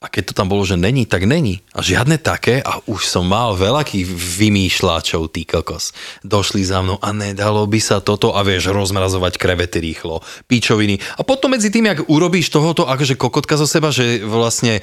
a 0.00 0.08
keď 0.08 0.32
to 0.32 0.38
tam 0.40 0.48
bolo, 0.48 0.64
že 0.64 0.80
není, 0.80 1.04
tak 1.04 1.28
není. 1.28 1.60
A 1.76 1.84
žiadne 1.84 2.16
také 2.16 2.64
a 2.64 2.80
už 2.88 3.04
som 3.04 3.20
mal 3.20 3.52
veľakých 3.52 4.08
vymýšľačov, 4.08 5.28
ty 5.28 5.44
kokos. 5.44 5.92
Došli 6.24 6.64
za 6.64 6.80
mnou 6.80 6.96
a 7.04 7.12
nedalo 7.12 7.68
by 7.68 7.76
sa 7.84 8.00
toto 8.00 8.32
a 8.32 8.40
vieš, 8.40 8.72
rozmrazovať 8.72 9.36
krevety 9.36 9.76
rýchlo, 9.84 10.24
pičoviny. 10.48 10.96
A 11.20 11.20
potom 11.20 11.52
medzi 11.52 11.68
tým, 11.68 11.92
jak 11.92 12.08
urobíš 12.08 12.48
tohoto 12.48 12.88
akože 12.88 13.20
kokotka 13.20 13.60
zo 13.60 13.68
seba, 13.68 13.92
že 13.92 14.24
vlastne 14.24 14.80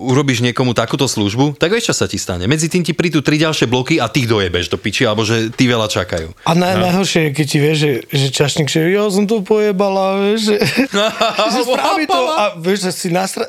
urobíš 0.00 0.40
niekomu 0.40 0.72
takúto 0.72 1.04
službu, 1.12 1.60
tak 1.60 1.68
vieš, 1.68 1.92
čo 1.92 2.00
sa 2.00 2.08
ti 2.08 2.16
stane. 2.16 2.48
Medzi 2.48 2.72
tým 2.72 2.88
ti 2.88 2.96
prídu 2.96 3.20
tri 3.20 3.36
ďalšie 3.36 3.68
bloky 3.68 4.00
a 4.00 4.08
ty 4.08 4.24
dojebeš 4.24 4.72
do 4.72 4.80
piči, 4.80 5.04
alebo 5.04 5.28
že 5.28 5.52
ty 5.52 5.68
veľa 5.68 5.92
čakajú. 5.92 6.32
A 6.48 6.56
naj, 6.56 6.80
no. 6.80 6.88
najhoršie 6.88 7.28
je, 7.28 7.30
keď 7.36 7.46
ti 7.52 7.58
vieš, 7.60 7.76
že, 7.84 7.92
že 8.16 8.26
čašník, 8.32 8.72
že 8.72 8.88
ja 8.88 9.04
som 9.12 9.28
to 9.28 9.44
pojebala, 9.44 10.24
vieš, 10.24 10.56
že, 10.56 10.56
že 11.52 11.60
spraví 11.68 12.08
to 12.08 12.20
a 12.32 12.56
vieš, 12.56 12.88
že 12.88 12.92
si 12.96 13.08
nasra, 13.12 13.44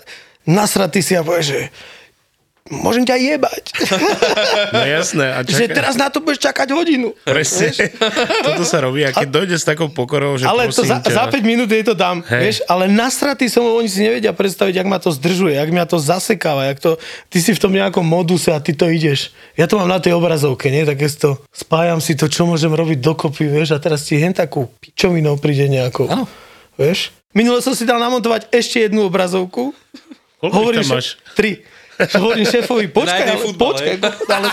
nasratý 0.46 1.02
si 1.02 1.18
a 1.18 1.26
povieš, 1.26 1.46
že 1.46 1.60
môžem 2.74 3.06
ťa 3.06 3.18
jebať. 3.22 3.64
No 4.74 4.82
jasné. 4.82 5.26
A 5.32 5.46
že 5.46 5.70
čaká... 5.70 5.76
teraz 5.78 5.94
na 5.96 6.10
to 6.10 6.20
budeš 6.20 6.42
čakať 6.50 6.68
hodinu. 6.74 7.14
Presne. 7.24 7.72
Toto 8.48 8.66
sa 8.66 8.82
robí 8.82 9.06
a 9.06 9.14
keď 9.14 9.30
dojde 9.30 9.56
s 9.62 9.64
takou 9.64 9.88
pokorou, 9.94 10.36
že 10.36 10.50
Ale 10.50 10.68
to 10.74 10.82
za, 10.82 11.00
ťa, 11.00 11.14
za 11.14 11.24
5 11.30 11.46
minút 11.46 11.70
jej 11.70 11.86
to 11.86 11.94
dám, 11.94 12.26
Hej. 12.26 12.42
vieš, 12.42 12.58
ale 12.66 12.90
nasratý 12.90 13.46
som, 13.48 13.64
oni 13.64 13.88
si 13.88 14.02
nevedia 14.02 14.34
predstaviť, 14.34 14.74
jak 14.82 14.88
ma 14.90 14.98
to 14.98 15.14
zdržuje, 15.14 15.56
jak 15.56 15.70
mňa 15.70 15.86
to 15.86 15.98
zasekáva, 16.02 16.68
jak 16.74 16.82
to, 16.82 16.92
ty 17.30 17.38
si 17.40 17.54
v 17.54 17.62
tom 17.62 17.72
nejakom 17.72 18.04
moduse 18.04 18.50
a 18.50 18.60
ty 18.60 18.74
to 18.74 18.90
ideš. 18.90 19.32
Ja 19.54 19.70
to 19.70 19.78
mám 19.78 19.88
na 19.88 20.02
tej 20.02 20.18
obrazovke, 20.18 20.74
nie, 20.74 20.84
tak 20.84 20.98
to 21.16 21.38
spájam 21.54 22.02
si 22.02 22.18
to, 22.18 22.26
čo 22.26 22.50
môžem 22.50 22.74
robiť 22.74 23.00
dokopy, 23.00 23.48
vieš, 23.48 23.78
a 23.78 23.80
teraz 23.80 24.04
ti 24.10 24.18
hen 24.18 24.34
takú 24.34 24.68
pičovinou 24.82 25.38
príde 25.38 25.70
nejakou, 25.70 26.10
Áno. 26.10 26.26
vieš. 26.76 27.14
Minule 27.36 27.62
som 27.62 27.78
si 27.78 27.86
dal 27.86 28.02
namontovať 28.02 28.50
ešte 28.50 28.88
jednu 28.88 29.06
obrazovku, 29.08 29.76
Koľko 30.50 30.58
hovorím, 30.62 30.86
tam 30.86 31.02
máš? 31.02 31.18
tri. 31.34 31.66
Hovorím 31.96 32.44
šéfovi, 32.44 32.92
počkaj, 32.92 33.24
ale, 33.24 33.56
počkaj, 33.56 33.96
ale, 34.28 34.48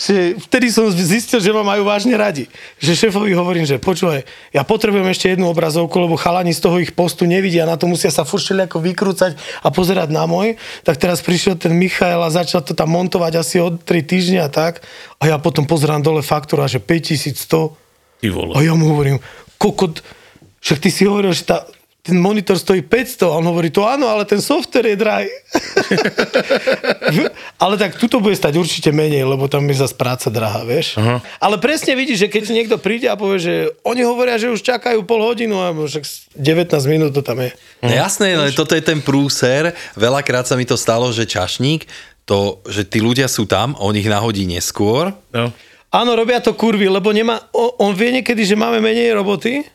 že 0.00 0.32
vtedy 0.48 0.72
som 0.72 0.88
zistil, 0.88 1.36
že 1.36 1.52
ma 1.52 1.60
majú 1.60 1.84
vážne 1.84 2.16
radi. 2.16 2.48
Že 2.80 3.04
šéfovi 3.04 3.36
hovorím, 3.36 3.68
že 3.68 3.76
počúvaj, 3.76 4.24
ja 4.48 4.64
potrebujem 4.64 5.04
ešte 5.12 5.28
jednu 5.28 5.52
obrazovku, 5.52 5.92
lebo 6.00 6.16
chalani 6.16 6.56
z 6.56 6.64
toho 6.64 6.80
ich 6.80 6.96
postu 6.96 7.28
nevidia, 7.28 7.68
na 7.68 7.76
to 7.76 7.84
musia 7.84 8.08
sa 8.08 8.24
furt 8.24 8.48
ako 8.48 8.80
vykrúcať 8.80 9.36
a 9.60 9.68
pozerať 9.68 10.08
na 10.08 10.24
môj. 10.24 10.56
Tak 10.80 10.96
teraz 10.96 11.20
prišiel 11.20 11.60
ten 11.60 11.76
Michael 11.76 12.24
a 12.24 12.32
začal 12.32 12.64
to 12.64 12.72
tam 12.72 12.96
montovať 12.96 13.32
asi 13.36 13.60
od 13.60 13.84
3 13.84 14.00
týždňa 14.00 14.48
a 14.48 14.50
tak. 14.50 14.80
A 15.20 15.28
ja 15.28 15.36
potom 15.36 15.68
pozerám 15.68 16.00
dole 16.00 16.24
faktúra, 16.24 16.64
že 16.64 16.80
5100. 16.80 18.24
Ty 18.24 18.28
vole. 18.32 18.56
A 18.56 18.64
ja 18.64 18.72
mu 18.72 18.88
hovorím, 18.96 19.20
kokot, 19.60 20.00
však 20.64 20.80
ty 20.80 20.88
si 20.88 21.04
hovoril, 21.04 21.36
že 21.36 21.44
tá, 21.44 21.68
ten 22.00 22.16
monitor 22.16 22.56
stojí 22.56 22.80
500 22.82 23.28
a 23.28 23.36
on 23.36 23.44
hovorí, 23.44 23.68
to 23.68 23.84
áno, 23.84 24.08
ale 24.08 24.24
ten 24.24 24.40
software 24.40 24.88
je 24.88 24.96
drahý. 24.96 25.28
ale 27.62 27.76
tak 27.76 28.00
tuto 28.00 28.24
bude 28.24 28.32
stať 28.32 28.56
určite 28.56 28.88
menej, 28.88 29.28
lebo 29.28 29.44
tam 29.52 29.68
je 29.68 29.84
zase 29.84 29.92
práca 29.92 30.32
drahá, 30.32 30.64
vieš. 30.64 30.96
Aha. 30.96 31.20
Ale 31.36 31.60
presne 31.60 31.92
vidíš, 31.92 32.24
že 32.24 32.28
keď 32.32 32.42
ti 32.48 32.52
niekto 32.56 32.76
príde 32.80 33.04
a 33.04 33.20
povie, 33.20 33.38
že 33.44 33.54
oni 33.84 34.00
hovoria, 34.00 34.40
že 34.40 34.48
už 34.48 34.64
čakajú 34.64 35.04
pol 35.04 35.20
hodinu 35.20 35.60
a 35.60 35.76
však 35.76 36.32
19 36.40 36.72
minút 36.88 37.12
to 37.12 37.20
tam 37.20 37.44
je. 37.44 37.52
No 37.84 37.92
jasné, 37.92 38.32
ale 38.32 38.56
toto 38.56 38.72
je 38.72 38.80
ten 38.80 39.04
prúser. 39.04 39.76
Veľakrát 39.92 40.48
sa 40.48 40.56
mi 40.56 40.64
to 40.64 40.80
stalo, 40.80 41.12
že 41.12 41.28
čašník, 41.28 41.84
to, 42.24 42.64
že 42.64 42.88
tí 42.88 43.04
ľudia 43.04 43.28
sú 43.28 43.44
tam, 43.44 43.76
on 43.76 43.92
ich 43.92 44.08
nahodí 44.08 44.48
neskôr. 44.48 45.12
No. 45.36 45.52
Áno, 45.90 46.14
robia 46.14 46.38
to 46.38 46.54
kurvy, 46.54 46.86
lebo 46.86 47.10
nemá, 47.10 47.50
on, 47.50 47.90
on 47.90 47.92
vie 47.92 48.22
niekedy, 48.22 48.46
že 48.46 48.54
máme 48.54 48.78
menej 48.78 49.12
roboty 49.12 49.66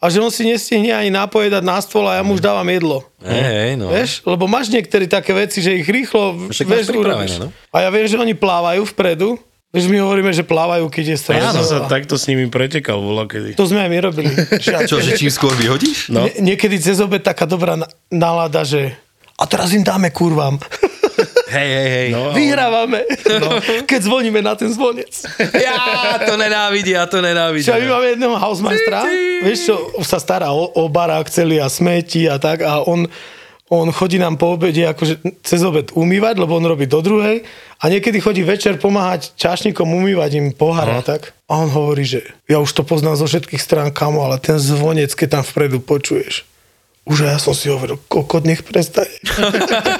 a 0.00 0.08
že 0.08 0.16
on 0.18 0.32
si 0.32 0.48
nestihne 0.48 0.96
ani 0.96 1.12
nápoje 1.12 1.52
dať 1.52 1.60
na 1.60 1.76
stôl 1.76 2.08
a 2.08 2.16
ja 2.16 2.22
mu 2.24 2.32
už 2.32 2.40
dávam 2.40 2.64
jedlo. 2.64 3.04
Hej, 3.20 3.76
no. 3.76 3.92
Vieš, 3.92 4.24
lebo 4.24 4.48
máš 4.48 4.72
niektorí 4.72 5.04
také 5.04 5.36
veci, 5.36 5.60
že 5.60 5.76
ich 5.76 5.84
rýchlo 5.84 6.48
Však 6.48 6.64
vieš, 6.64 6.88
urobíš. 6.88 7.36
no. 7.36 7.52
A 7.68 7.84
ja 7.84 7.92
viem, 7.92 8.08
že 8.08 8.16
oni 8.16 8.32
plávajú 8.32 8.88
vpredu. 8.90 9.36
Vieš, 9.70 9.86
my 9.86 10.02
hovoríme, 10.02 10.32
že 10.32 10.42
plávajú, 10.42 10.88
keď 10.90 11.04
je 11.04 11.14
Ja 11.14 11.20
strašne. 11.20 11.62
som 11.62 11.66
sa 11.68 11.78
takto 11.86 12.18
s 12.18 12.26
nimi 12.26 12.50
pretekal 12.50 12.98
vola 12.98 13.22
kedy. 13.22 13.54
To 13.54 13.68
sme 13.68 13.84
aj 13.84 13.90
my 13.92 13.98
robili. 14.02 14.32
Čo, 14.88 14.98
že 14.98 15.14
čím 15.14 15.30
skôr 15.30 15.54
vyhodíš? 15.54 16.10
No. 16.10 16.26
Nie, 16.26 16.56
niekedy 16.56 16.80
cez 16.80 16.98
obed 16.98 17.22
taká 17.22 17.46
dobrá 17.46 17.78
nálada, 18.10 18.66
že 18.66 18.96
a 19.36 19.44
teraz 19.46 19.70
im 19.70 19.80
dáme 19.80 20.10
kurvám. 20.10 20.58
Hej, 21.50 21.68
hej, 21.68 21.88
hej. 21.90 22.08
No, 22.14 22.32
Vyhrávame. 22.32 23.04
No. 23.42 23.58
Keď 23.90 24.00
zvoníme 24.06 24.40
na 24.40 24.54
ten 24.54 24.70
zvonec. 24.70 25.10
Ja 25.56 26.18
to 26.22 26.34
nenávidia, 26.38 27.06
to 27.10 27.18
nenávidia. 27.18 27.74
Čo, 27.74 27.80
my 27.80 27.88
máme 27.90 28.06
jedného 28.16 28.36
housemajstra, 28.38 28.98
vieš 29.44 29.58
čo, 29.70 29.74
sa 30.06 30.18
stará 30.22 30.54
o, 30.54 30.70
o 30.70 30.86
barák 30.86 31.26
celý 31.28 31.58
a 31.58 31.68
smeti 31.68 32.30
a 32.30 32.38
tak 32.38 32.62
a 32.62 32.84
on, 32.86 33.06
on 33.70 33.86
chodí 33.94 34.18
nám 34.18 34.34
po 34.34 34.58
obede 34.58 34.82
akože 34.82 35.42
cez 35.46 35.62
obed 35.62 35.94
umývať, 35.94 36.42
lebo 36.42 36.58
on 36.58 36.66
robí 36.66 36.90
do 36.90 36.98
druhej 36.98 37.46
a 37.80 37.84
niekedy 37.86 38.18
chodí 38.18 38.42
večer 38.42 38.76
pomáhať 38.76 39.32
čašníkom 39.38 39.86
umývať 39.86 40.30
im 40.36 40.46
pohár 40.50 40.90
a 40.90 41.00
tak. 41.00 41.32
A 41.46 41.62
on 41.62 41.70
hovorí, 41.70 42.02
že 42.02 42.26
ja 42.50 42.58
už 42.58 42.70
to 42.74 42.82
poznám 42.82 43.18
zo 43.18 43.26
všetkých 43.30 43.62
strán, 43.62 43.88
kamo, 43.94 44.22
ale 44.22 44.42
ten 44.42 44.58
zvonec, 44.58 45.14
keď 45.14 45.40
tam 45.40 45.42
vpredu 45.46 45.78
počuješ, 45.82 46.44
už 47.08 47.16
ja 47.26 47.36
som 47.40 47.56
si 47.56 47.72
hovoril, 47.72 47.96
kokot, 48.08 48.44
nech 48.44 48.60
prestane. 48.62 49.10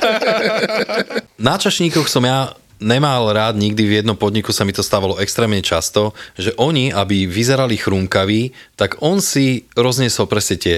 Na 1.40 1.56
čašníkoch 1.56 2.06
som 2.06 2.22
ja 2.24 2.52
nemal 2.80 3.28
rád 3.30 3.60
nikdy 3.60 3.82
v 3.84 3.96
jednom 4.00 4.16
podniku 4.16 4.50
sa 4.56 4.64
mi 4.64 4.72
to 4.72 4.80
stávalo 4.80 5.20
extrémne 5.20 5.60
často, 5.60 6.16
že 6.34 6.56
oni, 6.56 6.88
aby 6.90 7.28
vyzerali 7.28 7.76
chrumkaví, 7.76 8.56
tak 8.74 8.98
on 9.04 9.20
si 9.20 9.68
rozniesol 9.76 10.24
presne 10.24 10.56
tie 10.56 10.76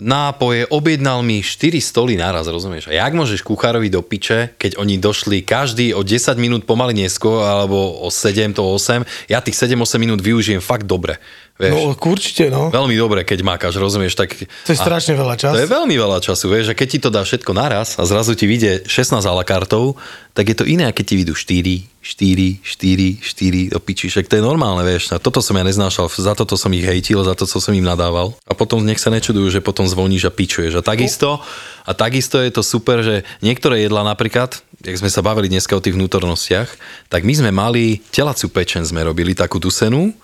nápoje, 0.00 0.64
objednal 0.72 1.20
mi 1.20 1.44
4 1.44 1.76
stoly 1.84 2.16
naraz, 2.16 2.48
rozumieš? 2.48 2.88
A 2.88 2.96
jak 2.96 3.12
môžeš 3.12 3.44
kuchárovi 3.44 3.92
do 3.92 4.00
piče, 4.00 4.56
keď 4.56 4.80
oni 4.80 4.96
došli 4.96 5.44
každý 5.44 5.92
o 5.92 6.00
10 6.00 6.40
minút 6.40 6.64
pomaly 6.64 6.96
neskôr, 6.96 7.44
alebo 7.44 8.00
o 8.00 8.08
7, 8.08 8.56
to 8.56 8.64
8, 8.64 9.04
ja 9.28 9.44
tých 9.44 9.54
7-8 9.60 10.00
minút 10.00 10.24
využijem 10.24 10.64
fakt 10.64 10.88
dobre. 10.88 11.20
Vieš? 11.60 11.72
No 11.76 11.92
určite, 11.94 12.48
no. 12.48 12.72
Veľmi 12.72 12.96
dobre, 12.96 13.20
keď 13.28 13.44
mákaš, 13.44 13.76
rozumieš? 13.76 14.16
Tak, 14.16 14.34
To 14.66 14.72
je 14.72 14.78
strašne 14.78 15.12
veľa 15.12 15.36
času. 15.36 15.54
To 15.54 15.62
je 15.62 15.68
veľmi 15.68 15.94
veľa 16.00 16.18
času, 16.24 16.48
vieš, 16.48 16.72
a 16.72 16.74
keď 16.74 16.88
ti 16.88 16.98
to 16.98 17.08
dá 17.12 17.20
všetko 17.22 17.52
naraz 17.52 18.00
a 18.00 18.08
zrazu 18.08 18.32
ti 18.32 18.48
vyjde 18.48 18.88
16 18.88 19.20
a 19.20 19.32
la 19.36 19.44
kartov, 19.44 20.00
tak 20.32 20.48
je 20.48 20.56
to 20.56 20.64
iné, 20.64 20.88
keď 20.96 21.04
ti 21.04 21.14
vyjdú 21.20 21.34
4, 21.36 21.92
4, 22.00 22.64
4, 22.64 23.20
4 23.20 23.72
do 23.76 23.78
piči, 23.84 24.08
však 24.08 24.32
to 24.32 24.40
je 24.40 24.42
normálne, 24.42 24.80
vieš. 24.80 25.12
A 25.12 25.20
toto 25.20 25.44
som 25.44 25.52
ja 25.54 25.62
neznášal, 25.62 26.08
za 26.08 26.32
toto 26.32 26.56
som 26.56 26.72
ich 26.72 26.88
hejtil, 26.88 27.20
za 27.20 27.36
to, 27.36 27.44
som 27.44 27.76
im 27.76 27.84
nadával. 27.84 28.32
A 28.48 28.56
potom 28.56 28.80
nech 28.80 28.96
sa 28.96 29.12
nečudujú, 29.12 29.52
že 29.52 29.60
potom 29.60 29.84
zvoníš 29.84 30.26
a 30.26 30.32
pičuješ. 30.32 30.80
A 30.80 30.82
takisto, 30.82 31.44
a 31.84 31.92
takisto 31.92 32.40
je 32.40 32.48
to 32.48 32.64
super, 32.64 33.04
že 33.04 33.28
niektoré 33.44 33.84
jedla 33.84 34.02
napríklad, 34.08 34.56
jak 34.80 34.96
sme 34.98 35.12
sa 35.12 35.20
bavili 35.20 35.52
dneska 35.52 35.76
o 35.76 35.84
tých 35.84 35.94
vnútornostiach, 35.94 36.68
tak 37.12 37.28
my 37.28 37.34
sme 37.36 37.50
mali 37.52 38.00
telacú 38.08 38.48
pečen, 38.48 38.88
sme 38.88 39.04
robili 39.04 39.36
takú 39.36 39.60
dusenú 39.60 40.16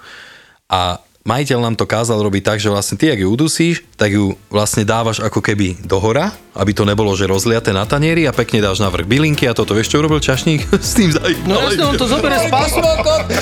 a 0.73 0.99
majiteľ 1.29 1.59
nám 1.61 1.77
to 1.77 1.85
kázal 1.85 2.17
robiť 2.19 2.43
tak, 2.43 2.57
že 2.57 2.67
vlastne 2.67 2.97
ty, 2.97 3.07
ak 3.07 3.21
ju 3.21 3.29
udusíš, 3.29 3.85
tak 3.95 4.11
ju 4.11 4.33
vlastne 4.49 4.81
dávaš 4.83 5.21
ako 5.21 5.39
keby 5.39 5.77
do 5.79 6.01
hora, 6.01 6.33
aby 6.53 6.73
to 6.73 6.83
nebolo, 6.83 7.13
že 7.13 7.29
rozliaté 7.29 7.71
na 7.71 7.85
tanieri 7.85 8.25
a 8.25 8.33
pekne 8.33 8.59
dáš 8.59 8.81
na 8.81 8.89
vrch 8.89 9.05
bylinky 9.05 9.45
a 9.45 9.53
toto. 9.53 9.71
Vieš, 9.71 9.93
čo 9.93 10.01
urobil 10.01 10.19
čašník? 10.19 10.65
S 10.81 10.97
tým 10.97 11.13
zajímavým. 11.13 11.45
No 11.45 11.61
jasne, 11.61 11.85
on 11.85 11.95
to 11.95 12.07
zoberie 12.07 12.39
z 12.39 12.49
pásu. 12.49 12.81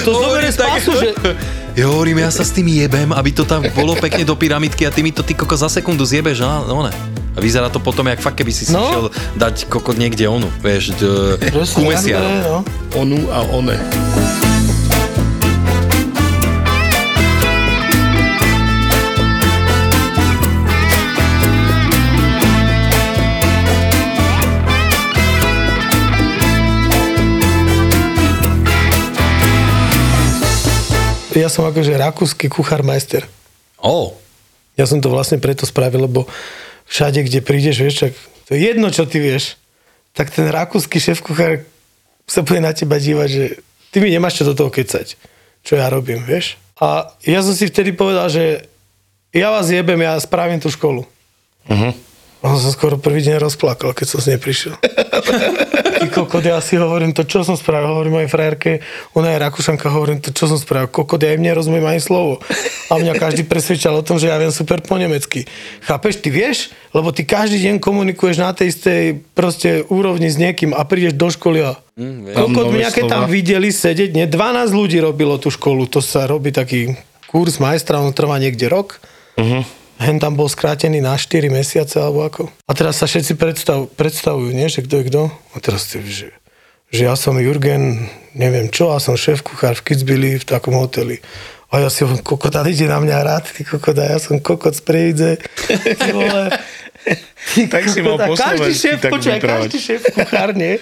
To 0.03 0.11
zoberie 0.13 0.51
z 0.51 0.59
pásu, 0.59 0.91
že... 0.93 1.09
Ja 1.77 1.93
hovorím, 1.93 2.25
ja 2.25 2.33
sa 2.33 2.41
s 2.41 2.57
tým 2.57 2.73
jebem, 2.73 3.13
aby 3.13 3.31
to 3.31 3.45
tam 3.45 3.61
bolo 3.71 3.93
pekne 3.95 4.25
do 4.25 4.33
pyramidky 4.33 4.83
a 4.83 4.91
ty 4.91 5.05
mi 5.05 5.13
to 5.13 5.21
ty 5.21 5.37
koko 5.37 5.53
za 5.53 5.69
sekundu 5.69 6.09
zjebeš, 6.09 6.41
no, 6.41 6.65
no 6.65 6.81
ne. 6.81 6.93
A 7.37 7.39
vyzerá 7.39 7.69
to 7.69 7.77
potom, 7.77 8.09
jak 8.09 8.17
fakt, 8.17 8.33
keby 8.35 8.49
si 8.49 8.65
si 8.65 8.73
No. 8.73 8.81
šiel 8.81 9.05
dať 9.37 9.69
kokot 9.69 9.93
niekde 9.93 10.25
onu, 10.25 10.49
vieš, 10.65 10.97
d- 10.97 11.37
ku 11.53 11.85
mesiaru. 11.85 12.25
no. 12.41 12.57
Onu 12.97 13.29
a 13.29 13.45
one. 13.53 13.77
Ja 31.37 31.53
som 31.53 31.69
akože 31.69 31.93
rakúsky 32.01 32.49
kuchár 32.49 32.81
majster. 32.81 33.29
Ó, 33.77 34.17
Ja 34.77 34.89
som 34.89 35.01
to 35.01 35.13
vlastne 35.13 35.37
preto 35.37 35.69
spravil, 35.69 36.09
lebo 36.09 36.25
všade, 36.89 37.25
kde 37.29 37.45
prídeš, 37.45 37.77
vieš, 37.81 37.97
čak, 38.09 38.13
to 38.49 38.57
je 38.57 38.61
jedno, 38.73 38.89
čo 38.93 39.05
ty 39.05 39.21
vieš, 39.21 39.61
tak 40.17 40.33
ten 40.33 40.49
rakúsky 40.49 40.97
šéf 40.97 41.21
kuchár 41.21 41.65
sa 42.25 42.41
bude 42.41 42.61
na 42.61 42.73
teba 42.73 42.97
dívať, 42.97 43.29
že 43.29 43.45
ty 43.93 44.01
mi 44.01 44.09
nemáš 44.09 44.41
čo 44.41 44.49
do 44.49 44.57
toho 44.57 44.73
kecať, 44.73 45.17
čo 45.65 45.73
ja 45.77 45.93
robím, 45.93 46.25
vieš. 46.25 46.57
A 46.77 47.09
ja 47.25 47.41
som 47.41 47.57
si 47.57 47.69
vtedy 47.69 47.97
povedal, 47.97 48.29
že 48.29 48.69
ja 49.33 49.53
vás 49.53 49.69
jebem, 49.69 50.01
ja 50.01 50.17
spravím 50.21 50.61
tú 50.61 50.69
školu. 50.69 51.05
Uh-huh. 51.69 51.93
On 52.47 52.55
sa 52.63 52.71
skoro 52.71 52.95
prvý 52.95 53.27
deň 53.27 53.43
rozplakal, 53.43 53.91
keď 53.91 54.07
som 54.07 54.19
s 54.23 54.31
nej 54.31 54.39
prišiel. 54.39 54.79
Ty 55.97 56.07
kokot, 56.15 56.45
ja 56.47 56.63
si 56.63 56.79
hovorím 56.79 57.11
to, 57.11 57.27
čo 57.27 57.43
som 57.43 57.59
spravil. 57.59 57.91
Hovorím 57.91 58.23
mojej 58.23 58.31
frajerke, 58.31 58.87
ona 59.19 59.35
je 59.35 59.43
Rakúšanka, 59.43 59.91
hovorím 59.91 60.23
to, 60.23 60.31
čo 60.31 60.47
som 60.47 60.55
spravil. 60.55 60.87
Kokot, 60.87 61.19
ja 61.19 61.35
im 61.35 61.43
nerozumiem 61.43 61.83
ani 61.83 61.99
slovo. 61.99 62.39
A 62.87 63.03
mňa 63.03 63.19
každý 63.19 63.43
presvedčal 63.43 63.99
o 63.99 64.07
tom, 64.07 64.23
že 64.23 64.31
ja 64.31 64.39
viem 64.39 64.55
super 64.55 64.79
po 64.79 64.95
nemecky. 64.95 65.51
Chápeš, 65.83 66.23
ty 66.23 66.31
vieš? 66.31 66.71
Lebo 66.95 67.11
ty 67.11 67.27
každý 67.27 67.59
deň 67.67 67.83
komunikuješ 67.83 68.39
na 68.39 68.55
tej 68.55 68.71
istej 68.71 69.03
proste 69.35 69.83
úrovni 69.91 70.31
s 70.31 70.39
niekým 70.39 70.71
a 70.71 70.87
prídeš 70.87 71.19
do 71.19 71.27
školy 71.27 71.67
a 71.67 71.75
Kokot, 71.97 72.69
nové 72.69 72.85
mňa 72.85 72.93
keď 72.93 73.05
tam 73.09 73.25
videli 73.25 73.73
sedieť, 73.73 74.13
nie, 74.13 74.29
12 74.29 74.69
ľudí 74.69 75.01
robilo 75.01 75.41
tú 75.41 75.49
školu, 75.49 75.89
to 75.89 76.05
sa 76.05 76.29
robí 76.29 76.53
taký 76.53 76.93
kurz 77.25 77.57
majstra, 77.57 78.05
on 78.05 78.13
trvá 78.13 78.37
niekde 78.37 78.69
rok. 78.69 79.01
Uh-huh. 79.41 79.65
Hen 79.97 80.21
tam 80.21 80.37
bol 80.37 80.45
skrátený 80.47 81.01
na 81.01 81.17
4 81.17 81.49
mesiace 81.49 81.97
alebo 81.97 82.21
ako. 82.29 82.43
A 82.69 82.73
teraz 82.77 83.01
sa 83.01 83.09
všetci 83.09 83.33
predstav, 83.41 83.89
predstavujú, 83.97 84.53
nie, 84.53 84.69
že 84.69 84.85
kto 84.85 85.01
je 85.01 85.05
kto. 85.09 85.23
A 85.53 85.57
teraz 85.57 85.89
ty, 85.89 86.05
že, 86.05 86.37
že 86.93 87.01
ja 87.09 87.17
som 87.17 87.33
Jurgen, 87.41 88.05
neviem 88.37 88.69
čo, 88.69 88.93
a 88.93 89.01
som 89.01 89.17
šéf 89.17 89.41
kuchár 89.41 89.73
v 89.81 89.89
Kitzbüheli 89.89 90.37
v 90.37 90.45
takom 90.45 90.77
hoteli. 90.77 91.25
A 91.73 91.81
ja 91.83 91.89
si 91.91 92.05
hovorím, 92.05 92.23
kokot, 92.23 92.53
ale 92.55 92.77
ide 92.77 92.87
na 92.87 93.01
mňa 93.01 93.17
rád, 93.27 93.45
ty 93.51 93.65
kokot, 93.65 93.97
a 93.99 94.05
ja 94.15 94.19
som 94.21 94.37
kokot 94.39 94.77
z 94.77 94.83
Prievidze. 94.85 95.31
Ty 95.97 96.11
vole. 96.17 96.45
Ty 97.57 97.61
Tak 97.67 97.85
si 97.89 98.01
mal 98.05 98.17
každý 98.21 98.73
šéf, 98.77 98.99
vyprávať. 99.01 99.41
každý 99.41 99.79
šéf 99.81 100.03
kuchár, 100.13 100.53
nie? 100.53 100.79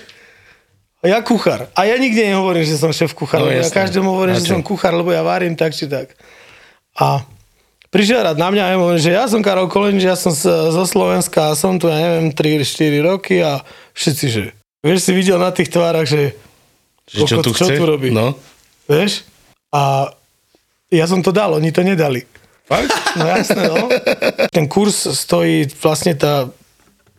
A 1.04 1.12
ja 1.12 1.18
kuchár. 1.20 1.68
A 1.76 1.84
ja 1.84 2.00
nikde 2.00 2.24
nehovorím, 2.24 2.64
že 2.64 2.80
som 2.80 2.88
šéf 2.90 3.12
kuchár. 3.12 3.44
No, 3.44 3.52
ja 3.52 3.62
každému 3.68 4.08
hovorím, 4.08 4.40
že 4.40 4.48
som 4.48 4.64
kuchár, 4.64 4.96
lebo 4.96 5.12
ja 5.12 5.20
varím 5.20 5.52
tak 5.52 5.76
či 5.76 5.84
tak. 5.84 6.16
A 6.96 7.22
prišiel 7.94 8.26
rád 8.26 8.42
na 8.42 8.50
mňa 8.50 8.62
a 8.66 8.70
ja 8.74 8.76
hovorím, 8.82 8.98
že 8.98 9.14
ja 9.14 9.24
som 9.30 9.38
Karol 9.38 9.70
Kolenič, 9.70 10.02
ja 10.02 10.18
som 10.18 10.34
z, 10.34 10.50
zo 10.50 10.82
Slovenska 10.82 11.54
a 11.54 11.54
som 11.54 11.78
tu, 11.78 11.86
ja 11.86 11.94
neviem, 11.94 12.34
3-4 12.34 13.06
roky 13.06 13.38
a 13.38 13.62
všetci, 13.94 14.26
že... 14.26 14.50
Vieš, 14.82 14.98
si 15.06 15.12
videl 15.14 15.38
na 15.38 15.54
tých 15.54 15.70
tvárach, 15.70 16.10
že... 16.10 16.34
Že 17.06 17.22
čo 17.22 17.36
kokot, 17.38 17.46
tu 17.46 17.50
čo 17.54 17.64
chce? 17.70 17.74
tu 17.78 17.84
robí? 17.86 18.10
No. 18.10 18.34
Vieš? 18.90 19.22
A 19.70 20.10
ja 20.90 21.06
som 21.06 21.22
to 21.22 21.30
dal, 21.30 21.54
oni 21.54 21.70
to 21.70 21.86
nedali. 21.86 22.26
Fakt? 22.66 22.90
No 23.14 23.30
jasné, 23.30 23.62
no. 23.70 23.86
Ten 24.50 24.66
kurz 24.66 25.06
stojí 25.14 25.70
vlastne 25.78 26.18
tá, 26.18 26.50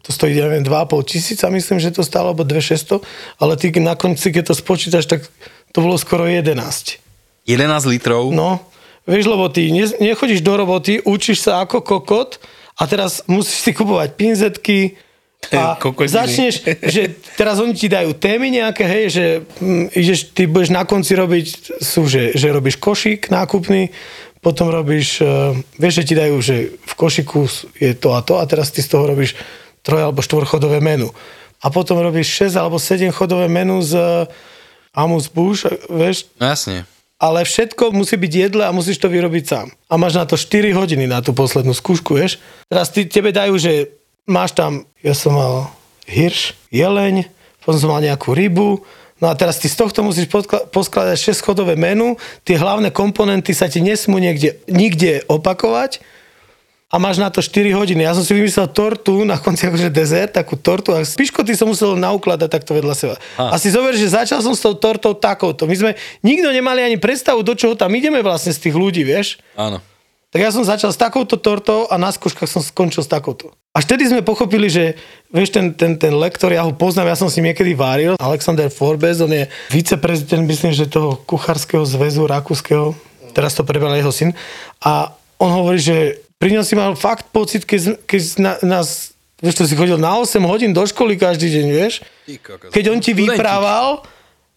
to 0.04 0.10
stojí, 0.12 0.36
ja 0.36 0.52
neviem, 0.52 0.68
2,5 0.68 1.08
tisíca, 1.08 1.48
myslím, 1.48 1.80
že 1.80 1.96
to 1.96 2.04
stálo, 2.04 2.36
alebo 2.36 2.44
2,600, 2.44 3.00
ale 3.40 3.56
ty 3.56 3.72
na 3.80 3.96
konci, 3.96 4.36
keď 4.36 4.52
to 4.52 4.56
spočítaš, 4.60 5.08
tak 5.08 5.24
to 5.72 5.80
bolo 5.80 5.96
skoro 5.96 6.28
11. 6.28 6.52
11 7.48 7.88
litrov? 7.88 8.34
No, 8.36 8.60
vieš, 9.06 9.26
lebo 9.30 9.50
ty 9.50 9.70
ne, 9.72 9.86
nechodíš 10.02 10.42
do 10.42 10.54
roboty, 10.58 11.02
učíš 11.02 11.46
sa 11.46 11.62
ako 11.62 11.82
kokot 11.82 12.42
a 12.76 12.84
teraz 12.90 13.24
musíš 13.30 13.62
si 13.66 13.72
kupovať 13.72 14.10
pinzetky 14.18 14.98
a 15.54 15.78
Kokotiny. 15.82 16.10
začneš, 16.10 16.56
že 16.82 17.14
teraz 17.38 17.62
oni 17.62 17.78
ti 17.78 17.86
dajú 17.86 18.18
témy 18.18 18.50
nejaké, 18.50 18.84
hej, 18.84 19.06
že 19.14 19.26
hm, 19.62 19.94
ideš, 19.94 20.34
ty 20.34 20.50
budeš 20.50 20.74
na 20.74 20.84
konci 20.84 21.14
robiť, 21.14 21.78
sú, 21.82 22.10
že, 22.10 22.34
že 22.34 22.50
robíš 22.50 22.82
košík 22.82 23.30
nákupný, 23.30 23.94
potom 24.42 24.70
robíš, 24.70 25.22
uh, 25.26 25.58
vieš, 25.82 26.02
že 26.02 26.08
ti 26.10 26.14
dajú, 26.14 26.38
že 26.38 26.56
v 26.78 26.94
košiku 26.94 27.50
je 27.82 27.98
to 27.98 28.14
a 28.14 28.22
to 28.22 28.38
a 28.38 28.46
teraz 28.46 28.70
ty 28.70 28.82
z 28.86 28.94
toho 28.94 29.10
robíš 29.10 29.34
troj 29.82 30.06
alebo 30.06 30.22
štvorchodové 30.22 30.82
menu. 30.82 31.10
A 31.66 31.74
potom 31.74 31.98
robíš 31.98 32.54
6 32.54 32.62
alebo 32.62 32.78
7 32.78 33.10
chodové 33.10 33.50
menu 33.50 33.82
z 33.82 33.98
uh, 33.98 34.30
Amus 34.94 35.34
Bush, 35.34 35.66
vieš, 35.90 36.30
No 36.38 36.54
jasne. 36.54 36.86
Ale 37.16 37.48
všetko 37.48 37.96
musí 37.96 38.20
byť 38.20 38.34
jedle 38.34 38.64
a 38.68 38.76
musíš 38.76 39.00
to 39.00 39.08
vyrobiť 39.08 39.44
sám. 39.48 39.68
A 39.88 39.96
máš 39.96 40.20
na 40.20 40.28
to 40.28 40.36
4 40.36 40.76
hodiny 40.76 41.08
na 41.08 41.24
tú 41.24 41.32
poslednú 41.32 41.72
skúšku, 41.72 42.20
vieš. 42.20 42.44
Teraz 42.68 42.92
ty, 42.92 43.08
tebe 43.08 43.32
dajú, 43.32 43.56
že 43.56 43.92
máš 44.28 44.52
tam, 44.52 44.84
ja 45.00 45.16
som 45.16 45.36
mal 45.38 45.72
hirš, 46.06 46.54
jeleň, 46.70 47.26
potom 47.64 47.80
som 47.80 47.90
mal 47.96 48.04
nejakú 48.04 48.36
rybu, 48.36 48.84
no 49.24 49.26
a 49.32 49.34
teraz 49.34 49.58
ty 49.58 49.72
z 49.72 49.80
tohto 49.80 50.04
musíš 50.04 50.28
poskladať 50.70 51.18
6 51.34 51.46
chodové 51.46 51.80
menu, 51.80 52.20
tie 52.44 52.60
hlavné 52.60 52.92
komponenty 52.92 53.56
sa 53.56 53.72
ti 53.72 53.80
nesmú 53.80 54.20
niekde, 54.20 54.60
nikde 54.70 55.24
opakovať 55.32 56.04
a 56.86 56.96
máš 57.02 57.18
na 57.18 57.34
to 57.34 57.42
4 57.42 57.74
hodiny. 57.74 58.06
Ja 58.06 58.14
som 58.14 58.22
si 58.22 58.38
vymyslel 58.38 58.70
tortu, 58.70 59.26
na 59.26 59.42
konci 59.42 59.66
akože 59.66 59.90
dezert, 59.90 60.38
takú 60.38 60.54
tortu 60.54 60.94
a 60.94 61.02
piškoty 61.02 61.58
som 61.58 61.66
musel 61.66 61.98
naukladať 61.98 62.50
takto 62.50 62.78
vedľa 62.78 62.94
seba. 62.94 63.16
A, 63.42 63.52
a 63.52 63.56
si 63.58 63.74
zober, 63.74 63.98
že 63.98 64.14
začal 64.14 64.46
som 64.46 64.54
s 64.54 64.62
tou 64.62 64.78
tortou 64.78 65.18
takouto. 65.18 65.66
My 65.66 65.74
sme 65.74 65.92
nikto 66.22 66.54
nemali 66.54 66.86
ani 66.86 67.02
predstavu, 67.02 67.42
do 67.42 67.58
čoho 67.58 67.74
tam 67.74 67.90
ideme 67.98 68.22
vlastne 68.22 68.54
z 68.54 68.70
tých 68.70 68.76
ľudí, 68.78 69.02
vieš. 69.02 69.42
Áno. 69.58 69.82
Tak 70.30 70.44
ja 70.44 70.52
som 70.52 70.68
začal 70.68 70.92
s 70.92 71.00
takouto 71.00 71.40
tortou 71.40 71.88
a 71.88 71.96
na 71.96 72.12
skúškach 72.12 72.52
som 72.52 72.60
skončil 72.60 73.02
s 73.02 73.10
takouto. 73.10 73.56
Až 73.72 73.88
vtedy 73.88 74.12
sme 74.12 74.20
pochopili, 74.20 74.68
že 74.68 75.00
vieš, 75.32 75.56
ten, 75.56 75.72
ten, 75.72 75.96
ten 75.96 76.12
lektor, 76.12 76.52
ja 76.52 76.68
ho 76.68 76.76
poznám, 76.76 77.12
ja 77.12 77.18
som 77.18 77.32
s 77.32 77.40
ním 77.40 77.56
niekedy 77.56 77.72
varil. 77.72 78.20
Alexander 78.20 78.68
Forbes, 78.68 79.24
on 79.24 79.32
je 79.32 79.48
viceprezident, 79.72 80.44
myslím, 80.44 80.76
že 80.76 80.92
toho 80.92 81.18
kuchárskeho 81.24 81.88
zväzu 81.88 82.28
rakúskeho. 82.28 82.94
Teraz 83.32 83.56
to 83.56 83.64
prebral 83.64 83.96
jeho 83.96 84.12
syn. 84.12 84.36
A 84.84 85.16
on 85.40 85.56
hovorí, 85.56 85.80
že 85.80 86.25
pri 86.40 86.50
ňom 86.52 86.64
si 86.68 86.76
mal 86.76 86.94
fakt 87.00 87.32
pocit, 87.32 87.64
keď, 87.64 88.04
keď 88.04 88.22
na, 88.38 88.54
nás, 88.64 89.16
vieš, 89.40 89.56
to 89.62 89.64
si 89.66 89.76
chodil 89.78 89.96
na 89.96 90.20
8 90.20 90.40
hodín 90.44 90.76
do 90.76 90.84
školy 90.84 91.16
každý 91.16 91.48
deň, 91.48 91.66
vieš. 91.72 92.04
Keď 92.72 92.84
on 92.92 93.00
ti 93.00 93.16
vyprával, 93.16 94.04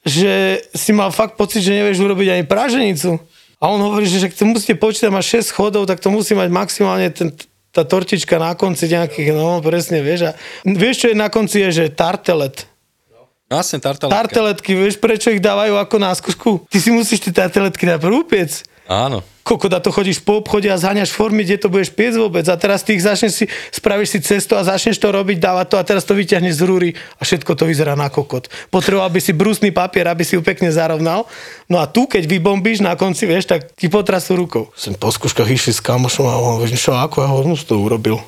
že 0.02 0.64
si 0.74 0.90
mal 0.90 1.14
fakt 1.14 1.38
pocit, 1.38 1.62
že 1.62 1.74
nevieš 1.74 2.02
urobiť 2.02 2.28
ani 2.34 2.44
praženicu. 2.46 3.22
A 3.58 3.74
on 3.74 3.82
hovorí, 3.82 4.06
že 4.06 4.30
ak 4.30 4.34
to 4.38 4.46
musíte 4.46 4.78
počítať, 4.78 5.10
má 5.10 5.22
6 5.22 5.50
chodov, 5.50 5.86
tak 5.86 5.98
to 5.98 6.14
musí 6.14 6.34
mať 6.34 6.46
maximálne 6.50 7.10
ten, 7.10 7.34
tá 7.74 7.82
tortička 7.82 8.38
na 8.38 8.54
konci 8.54 8.86
nejakých, 8.86 9.34
no 9.34 9.58
presne, 9.58 9.98
vieš. 9.98 10.30
A 10.30 10.38
vieš, 10.62 11.04
čo 11.04 11.06
je 11.10 11.16
na 11.18 11.26
konci, 11.26 11.66
je, 11.66 11.70
že 11.74 11.84
tartelet. 11.90 12.66
No 13.10 13.58
Jasne, 13.58 13.82
tartaletka. 13.82 14.14
Tarteletky, 14.14 14.72
vieš, 14.78 15.02
prečo 15.02 15.34
ich 15.34 15.42
dávajú 15.42 15.74
ako 15.74 15.96
na 15.98 16.14
skúšku? 16.14 16.70
Ty 16.70 16.78
si 16.78 16.90
musíš 16.94 17.18
tie 17.26 17.34
tarteletky 17.34 17.82
najprv 17.86 18.14
upiec. 18.14 18.62
Áno. 18.88 19.20
Kokot, 19.44 19.68
a 19.72 19.84
to 19.84 19.92
chodíš 19.92 20.24
po 20.24 20.40
obchode 20.40 20.68
a 20.68 20.80
zháňaš 20.80 21.12
formy, 21.12 21.44
kde 21.44 21.60
to 21.60 21.68
budeš 21.68 21.92
piec 21.92 22.16
vôbec. 22.16 22.44
A 22.48 22.56
teraz 22.56 22.80
ty 22.84 22.96
ich 22.96 23.04
začneš 23.04 23.32
si, 23.32 23.44
spravíš 23.72 24.16
si 24.16 24.18
cesto 24.24 24.56
a 24.56 24.64
začneš 24.64 24.96
to 24.96 25.12
robiť, 25.12 25.36
dávať 25.40 25.66
to 25.72 25.76
a 25.76 25.84
teraz 25.84 26.08
to 26.08 26.16
vyťahneš 26.16 26.56
z 26.56 26.62
rúry 26.64 26.88
a 27.16 27.22
všetko 27.24 27.52
to 27.52 27.64
vyzerá 27.68 27.96
na 27.96 28.08
kokot. 28.08 28.48
Potreboval 28.72 29.12
by 29.12 29.20
si 29.20 29.36
brusný 29.36 29.72
papier, 29.72 30.08
aby 30.08 30.24
si 30.24 30.36
ju 30.36 30.44
pekne 30.44 30.72
zarovnal. 30.72 31.28
No 31.68 31.80
a 31.80 31.88
tu, 31.88 32.08
keď 32.08 32.24
vybombíš 32.28 32.80
na 32.80 32.96
konci, 32.96 33.28
vieš, 33.28 33.48
tak 33.48 33.72
ti 33.76 33.92
potrasú 33.92 34.36
rukou. 34.36 34.72
Som 34.72 34.96
po 34.96 35.12
skúškach 35.12 35.48
išli 35.48 35.76
s 35.76 35.84
kamošom 35.84 36.24
a 36.24 36.40
on 36.40 36.60
vieš, 36.64 36.88
čo, 36.88 36.96
ako 36.96 37.24
ja 37.24 37.28
hovorím, 37.28 37.60
to 37.60 37.76
urobil. 37.76 38.20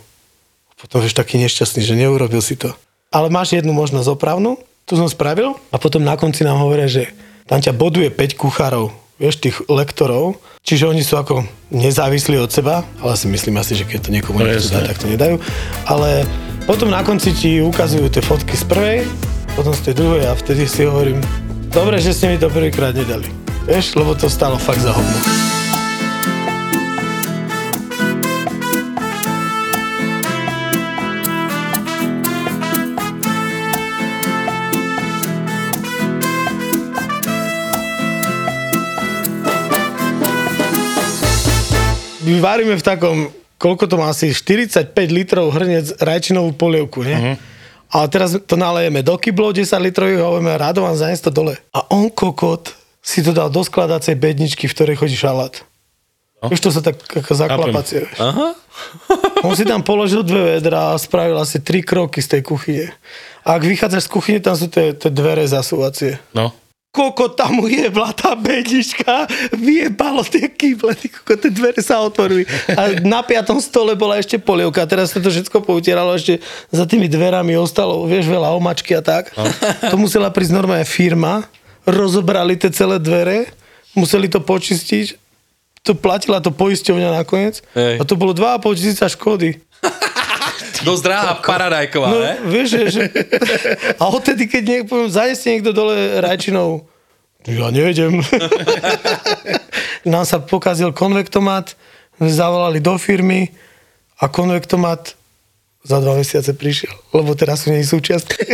Potom 0.76 1.00
vieš 1.00 1.16
taký 1.16 1.40
nešťastný, 1.40 1.84
že 1.84 1.96
neurobil 1.96 2.40
si 2.40 2.56
to. 2.56 2.72
Ale 3.12 3.32
máš 3.32 3.56
jednu 3.56 3.72
možnosť 3.72 4.12
opravnú, 4.12 4.60
tu 4.88 4.96
som 4.96 5.08
spravil 5.08 5.56
a 5.72 5.76
potom 5.76 6.00
na 6.00 6.16
konci 6.16 6.44
nám 6.44 6.60
hovoria, 6.60 6.88
že 6.88 7.12
tam 7.44 7.60
ťa 7.60 7.76
boduje 7.76 8.08
5 8.08 8.40
kuchárov, 8.40 8.88
vieš, 9.20 9.36
tých 9.36 9.56
lektorov, 9.68 10.40
čiže 10.64 10.88
oni 10.88 11.04
sú 11.04 11.20
ako 11.20 11.44
nezávislí 11.68 12.40
od 12.40 12.48
seba, 12.48 12.82
ale 13.04 13.14
si 13.20 13.28
myslím 13.28 13.60
asi, 13.60 13.76
že 13.76 13.84
keď 13.84 14.08
to 14.08 14.10
niekomu 14.16 14.40
No 14.40 14.48
dať, 14.48 14.88
tak 14.88 14.96
to 14.96 15.06
nedajú. 15.06 15.36
Ale 15.84 16.24
potom 16.64 16.88
na 16.88 17.04
konci 17.04 17.36
ti 17.36 17.60
ukazujú 17.60 18.08
tie 18.08 18.24
fotky 18.24 18.56
z 18.56 18.64
prvej, 18.64 18.98
potom 19.52 19.76
z 19.76 19.92
tej 19.92 19.94
druhej 20.00 20.24
a 20.24 20.32
vtedy 20.32 20.64
si 20.64 20.88
hovorím, 20.88 21.20
dobre, 21.68 22.00
že 22.00 22.16
ste 22.16 22.32
mi 22.32 22.40
to 22.40 22.48
prvýkrát 22.48 22.96
nedali. 22.96 23.28
Vieš, 23.68 24.00
lebo 24.00 24.16
to 24.16 24.32
stalo 24.32 24.56
fakt 24.56 24.80
za 24.80 24.96
hovno. 24.96 25.49
My 42.30 42.38
varíme 42.38 42.74
v 42.78 42.84
takom, 42.84 43.16
koľko 43.58 43.84
to 43.90 43.94
má 43.98 44.08
asi, 44.08 44.30
45 44.30 44.94
litrov 45.10 45.50
hrnec 45.50 45.98
rajčinovú 45.98 46.54
polievku, 46.54 47.02
nie? 47.02 47.18
Uh-huh. 47.18 47.36
A 47.90 48.06
teraz 48.06 48.38
to 48.46 48.54
nalejeme 48.54 49.02
do 49.02 49.18
kyblov 49.18 49.58
10 49.58 49.66
litrových 49.82 50.22
a 50.22 50.30
hovoríme, 50.30 50.54
Radovan, 50.54 50.94
zanes 50.94 51.18
to 51.18 51.34
dole. 51.34 51.58
A 51.74 51.82
on 51.90 52.06
kokot 52.06 52.78
si 53.02 53.18
to 53.24 53.34
dal 53.34 53.50
do 53.50 53.66
skladacej 53.66 54.14
bedničky, 54.14 54.70
v 54.70 54.74
ktorej 54.78 54.96
chodí 55.02 55.18
šalát. 55.18 55.66
No. 56.40 56.48
Už 56.48 56.60
to 56.62 56.70
sa 56.72 56.80
tak 56.80 56.96
ako 57.04 57.32
zaklapacie. 57.36 58.08
Aha. 58.16 58.56
On 59.44 59.52
si 59.52 59.68
tam 59.68 59.84
položil 59.84 60.24
dve 60.24 60.56
vedra 60.56 60.96
a 60.96 61.00
spravil 61.00 61.36
asi 61.36 61.60
tri 61.60 61.84
kroky 61.84 62.24
z 62.24 62.36
tej 62.36 62.42
kuchyne. 62.48 62.86
A 63.44 63.60
ak 63.60 63.68
vychádzaš 63.68 64.08
z 64.08 64.12
kuchyne, 64.12 64.40
tam 64.40 64.56
sú 64.56 64.72
tie, 64.72 64.96
tie 64.96 65.12
dvere 65.12 65.44
zasúvacie. 65.44 66.16
No. 66.32 66.56
Koko 66.90 67.30
tam 67.30 67.62
jebla 67.70 68.10
tá 68.10 68.34
bednička, 68.34 69.30
vyjebalo 69.54 70.26
tie 70.26 70.50
kýble, 70.50 70.90
ty 70.98 71.06
koko, 71.06 71.38
tie 71.38 71.46
dvere 71.46 71.78
sa 71.78 72.02
otvorili. 72.02 72.42
A 72.74 72.98
na 73.06 73.22
piatom 73.22 73.62
stole 73.62 73.94
bola 73.94 74.18
ešte 74.18 74.42
polievka, 74.42 74.82
teraz 74.90 75.14
sa 75.14 75.22
to 75.22 75.30
všetko 75.30 75.62
poutieralo, 75.62 76.18
ešte 76.18 76.42
za 76.74 76.84
tými 76.90 77.06
dverami 77.06 77.54
ostalo, 77.54 78.02
vieš, 78.10 78.26
veľa 78.26 78.50
omačky 78.58 78.98
a 78.98 79.02
tak. 79.06 79.30
To 79.86 79.94
musela 79.94 80.34
prísť 80.34 80.50
normálne 80.50 80.82
firma, 80.82 81.46
rozobrali 81.86 82.58
tie 82.58 82.74
celé 82.74 82.98
dvere, 82.98 83.54
museli 83.94 84.26
to 84.26 84.42
počistiť, 84.42 85.14
to 85.86 85.94
platila 85.94 86.42
to 86.42 86.50
poisťovňa 86.50 87.22
nakoniec 87.22 87.62
Hej. 87.72 87.98
a 87.98 88.02
to 88.02 88.18
bolo 88.18 88.34
2,5 88.34 88.76
tisíca 88.76 89.06
škody. 89.06 89.62
Dosť 90.80 91.02
drahá 91.02 91.32
paradajková, 91.40 92.08
No, 92.08 92.18
ne? 92.20 92.34
vieš, 92.44 92.66
že, 92.72 92.82
že... 92.90 93.02
A 93.96 94.08
odtedy, 94.08 94.44
keď 94.46 94.62
niek, 94.64 94.82
poviem, 94.86 95.08
zanesie 95.08 95.56
niekto 95.56 95.70
dole 95.70 96.20
rajčinou, 96.20 96.84
ja 97.48 97.72
nejdem. 97.72 98.20
Nám 100.04 100.28
sa 100.28 100.44
pokazil 100.44 100.92
konvektomat, 100.92 101.72
zavolali 102.20 102.84
do 102.84 103.00
firmy 103.00 103.48
a 104.20 104.28
konvektomat 104.28 105.16
za 105.80 105.96
dva 106.04 106.20
mesiace 106.20 106.52
prišiel, 106.52 106.92
lebo 107.16 107.32
teraz 107.32 107.64
sú 107.64 107.72
nej 107.72 107.80
súčiastky. 107.80 108.36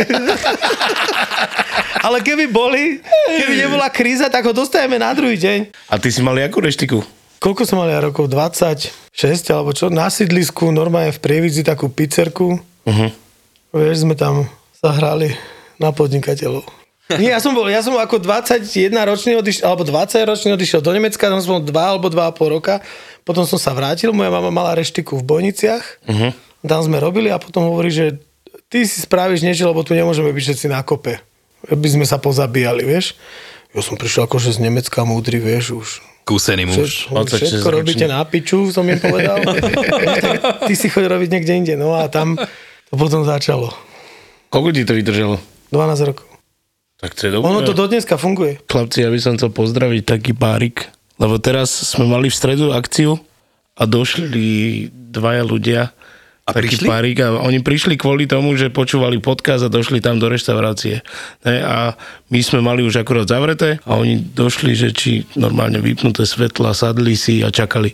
Ale 2.07 2.23
keby 2.23 2.47
boli, 2.47 3.03
keby 3.27 3.67
nebola 3.67 3.91
kríza, 3.91 4.31
tak 4.31 4.47
ho 4.47 4.55
dostaneme 4.55 4.95
na 4.95 5.11
druhý 5.11 5.35
deň. 5.35 5.75
A 5.91 5.99
ty 5.99 6.07
si 6.07 6.23
mal 6.23 6.39
jakú 6.39 6.63
reštiku? 6.63 7.03
Koľko 7.37 7.69
som 7.69 7.77
mal 7.77 7.89
ja 7.93 8.01
rokov? 8.01 8.25
26 8.33 9.13
alebo 9.53 9.69
čo? 9.73 9.93
Na 9.93 10.09
sídlisku, 10.09 10.73
normálne 10.73 11.13
v 11.13 11.21
Prievidzi 11.21 11.61
takú 11.61 11.85
pizzerku. 11.89 12.57
Uh-huh. 12.57 13.09
Vieš, 13.77 14.09
sme 14.09 14.17
tam 14.17 14.49
zahrali 14.81 15.37
na 15.77 15.93
podnikateľov. 15.93 16.65
Nie, 17.21 17.37
ja 17.37 17.39
som 17.39 17.53
bol, 17.53 17.69
ja 17.69 17.79
som 17.79 17.95
ako 17.95 18.19
21 18.19 18.91
ročný 19.05 19.39
odišiel, 19.39 19.63
alebo 19.63 19.85
20 19.85 20.27
ročný 20.27 20.49
odišiel 20.57 20.81
do 20.83 20.91
Nemecka, 20.91 21.29
tam 21.29 21.39
som 21.39 21.61
bol 21.61 21.63
2 21.63 21.71
alebo 21.71 22.09
2,5 22.09 22.55
roka. 22.57 22.81
Potom 23.21 23.45
som 23.45 23.61
sa 23.61 23.71
vrátil, 23.71 24.11
moja 24.11 24.33
mama 24.33 24.49
mala 24.49 24.75
reštiku 24.75 25.15
v 25.21 25.23
Bojniciach. 25.23 25.83
Uh-huh. 26.09 26.33
Tam 26.65 26.81
sme 26.81 26.97
robili 26.97 27.29
a 27.29 27.37
potom 27.37 27.69
hovorí, 27.69 27.93
že 27.93 28.17
ty 28.67 28.83
si 28.83 29.05
spravíš 29.05 29.45
niečo, 29.45 29.69
lebo 29.69 29.85
tu 29.85 29.93
nemôžeme 29.93 30.33
byť 30.33 30.43
všetci 30.43 30.67
na 30.73 30.81
kope. 30.81 31.21
By 31.69 31.89
sme 31.93 32.05
sa 32.09 32.17
pozabíjali, 32.17 32.81
vieš. 32.81 33.13
Ja 33.71 33.85
som 33.85 33.99
prišiel 33.99 34.25
akože 34.25 34.57
z 34.57 34.63
Nemecka 34.63 35.05
múdry, 35.05 35.37
vieš, 35.37 35.65
už 35.77 35.89
Kúsený 36.27 36.67
muž. 36.67 37.07
Všetko, 37.07 37.23
26 37.23 37.39
všetko 37.39 37.69
robíte 37.71 38.05
na 38.11 38.19
piču, 38.27 38.67
som 38.75 38.83
im 38.83 38.99
povedal. 38.99 39.39
ty 40.67 40.73
si 40.75 40.91
choď 40.91 41.15
robiť 41.15 41.29
niekde 41.31 41.53
inde. 41.55 41.73
No 41.79 41.95
a 41.95 42.11
tam 42.11 42.35
to 42.91 42.93
potom 42.99 43.23
začalo. 43.23 43.71
Koľko 44.51 44.69
ti 44.75 44.83
to 44.83 44.91
vydržalo? 44.91 45.39
12 45.71 46.07
rokov. 46.11 46.27
Tak 46.99 47.15
to 47.15 47.21
je 47.27 47.31
dobré. 47.31 47.47
Ono 47.47 47.63
to 47.63 47.71
do 47.71 47.87
dneska 47.87 48.19
funguje. 48.19 48.59
Chlapci, 48.67 49.05
ja 49.05 49.09
by 49.13 49.19
som 49.23 49.39
chcel 49.39 49.55
pozdraviť 49.55 50.01
taký 50.03 50.31
párik, 50.35 50.91
lebo 51.15 51.39
teraz 51.39 51.71
sme 51.71 52.09
mali 52.09 52.27
v 52.27 52.35
stredu 52.35 52.75
akciu 52.75 53.21
a 53.77 53.87
došli 53.87 54.89
dvaja 54.91 55.47
ľudia. 55.47 55.81
A 56.47 56.55
taký 56.55 56.79
prišli? 56.79 56.87
párik 56.87 57.17
a 57.19 57.43
oni 57.43 57.59
prišli 57.59 57.99
kvôli 57.99 58.23
tomu, 58.23 58.55
že 58.55 58.71
počúvali 58.71 59.19
podcast 59.19 59.67
a 59.67 59.73
došli 59.73 59.99
tam 59.99 60.15
do 60.15 60.31
reštaurácie. 60.31 61.03
Ne, 61.43 61.59
a 61.59 61.99
my 62.31 62.39
sme 62.39 62.63
mali 62.63 62.87
už 62.87 63.03
akurát 63.03 63.27
zavreté 63.27 63.83
a 63.83 63.99
oni 63.99 64.23
došli, 64.31 64.71
že 64.71 64.95
či 64.95 65.27
normálne 65.35 65.83
vypnuté 65.83 66.23
svetla, 66.23 66.71
sadli 66.71 67.19
si 67.19 67.43
a 67.43 67.51
čakali. 67.51 67.91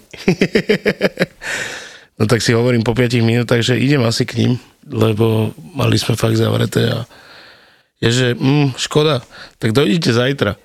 no 2.22 2.30
tak 2.30 2.46
si 2.46 2.54
hovorím 2.54 2.86
po 2.86 2.94
5 2.94 3.26
minútach, 3.26 3.66
že 3.66 3.74
idem 3.74 4.06
asi 4.06 4.22
k 4.22 4.46
ním, 4.46 4.62
lebo 4.86 5.58
mali 5.74 5.98
sme 5.98 6.13
fakt 6.13 6.38
zavreté 6.38 6.94
a 6.94 7.10
je, 8.04 8.10
že 8.12 8.28
mm, 8.36 8.78
škoda, 8.78 9.24
tak 9.58 9.72
dojdete 9.72 10.12
zajtra. 10.12 10.60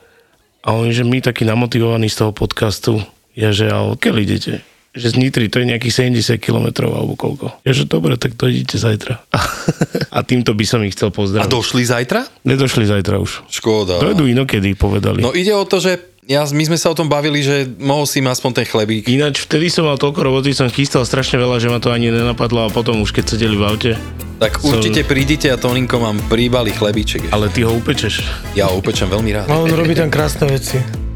A 0.66 0.74
oni, 0.74 0.90
že 0.90 1.06
my 1.06 1.22
takí 1.22 1.46
namotivovaní 1.46 2.10
z 2.10 2.26
toho 2.26 2.32
podcastu, 2.34 3.00
je, 3.32 3.48
že 3.54 3.70
a 3.70 3.80
odkiaľ 3.86 4.16
idete? 4.18 4.60
Že 4.96 5.06
z 5.12 5.14
Nitry, 5.20 5.46
to 5.52 5.60
je 5.60 5.66
nejakých 5.68 6.10
70 6.10 6.40
km 6.40 6.88
alebo 6.88 7.12
koľko. 7.12 7.60
Je, 7.62 7.76
že 7.76 7.84
dobre, 7.84 8.16
tak 8.16 8.34
dojdete 8.40 8.80
zajtra. 8.80 9.20
a 10.16 10.18
týmto 10.24 10.56
by 10.56 10.64
som 10.64 10.80
ich 10.82 10.96
chcel 10.96 11.12
A 11.12 11.14
pozdraviť. 11.14 11.48
došli 11.48 11.82
zajtra? 11.84 12.24
Nedošli 12.48 12.88
zajtra 12.88 13.20
už. 13.20 13.46
Škoda. 13.52 14.00
Dojdu 14.00 14.24
inokedy, 14.26 14.72
povedali. 14.72 15.20
No 15.20 15.36
ide 15.36 15.52
o 15.52 15.68
to, 15.68 15.78
že 15.78 16.00
ja, 16.28 16.44
my 16.44 16.60
sme 16.60 16.76
sa 16.76 16.92
o 16.92 16.96
tom 16.96 17.08
bavili, 17.08 17.40
že 17.40 17.64
mohol 17.80 18.04
si 18.04 18.20
im 18.20 18.28
aspoň 18.28 18.60
ten 18.60 18.66
chlebík. 18.68 19.08
Ináč 19.08 19.48
vtedy 19.48 19.72
som 19.72 19.88
mal 19.88 19.96
toľko 19.96 20.20
roboty, 20.28 20.52
som 20.52 20.68
chystal 20.68 21.00
strašne 21.08 21.40
veľa, 21.40 21.56
že 21.56 21.72
ma 21.72 21.80
to 21.80 21.88
ani 21.88 22.12
nenapadlo 22.12 22.64
a 22.64 22.68
potom 22.68 23.00
už 23.00 23.16
keď 23.16 23.32
sedeli 23.32 23.56
v 23.56 23.64
aute. 23.64 23.92
Tak 24.36 24.60
určite 24.60 25.08
prídite 25.08 25.48
a 25.48 25.56
Toninko 25.56 25.96
vám 25.98 26.20
príbali 26.28 26.76
chlebíček. 26.76 27.32
Ale 27.32 27.48
ty 27.48 27.64
ho 27.64 27.72
upečeš. 27.72 28.28
Ja 28.52 28.68
ho 28.68 28.76
upečem 28.76 29.08
veľmi 29.08 29.30
rád. 29.34 29.46
A 29.48 29.56
on 29.56 29.72
robí 29.72 29.96
tam 29.96 30.12
krásne 30.12 30.52
veci. 30.52 31.07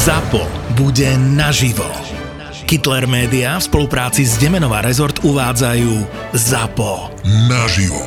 ZAPO 0.00 0.40
bude 0.80 1.12
naživo. 1.36 1.84
Hitler 2.64 3.04
Media 3.04 3.60
v 3.60 3.68
spolupráci 3.68 4.24
s 4.24 4.40
Demenová 4.40 4.80
rezort 4.80 5.20
uvádzajú 5.20 5.92
ZAPO. 6.32 7.20
Naživo. 7.52 8.00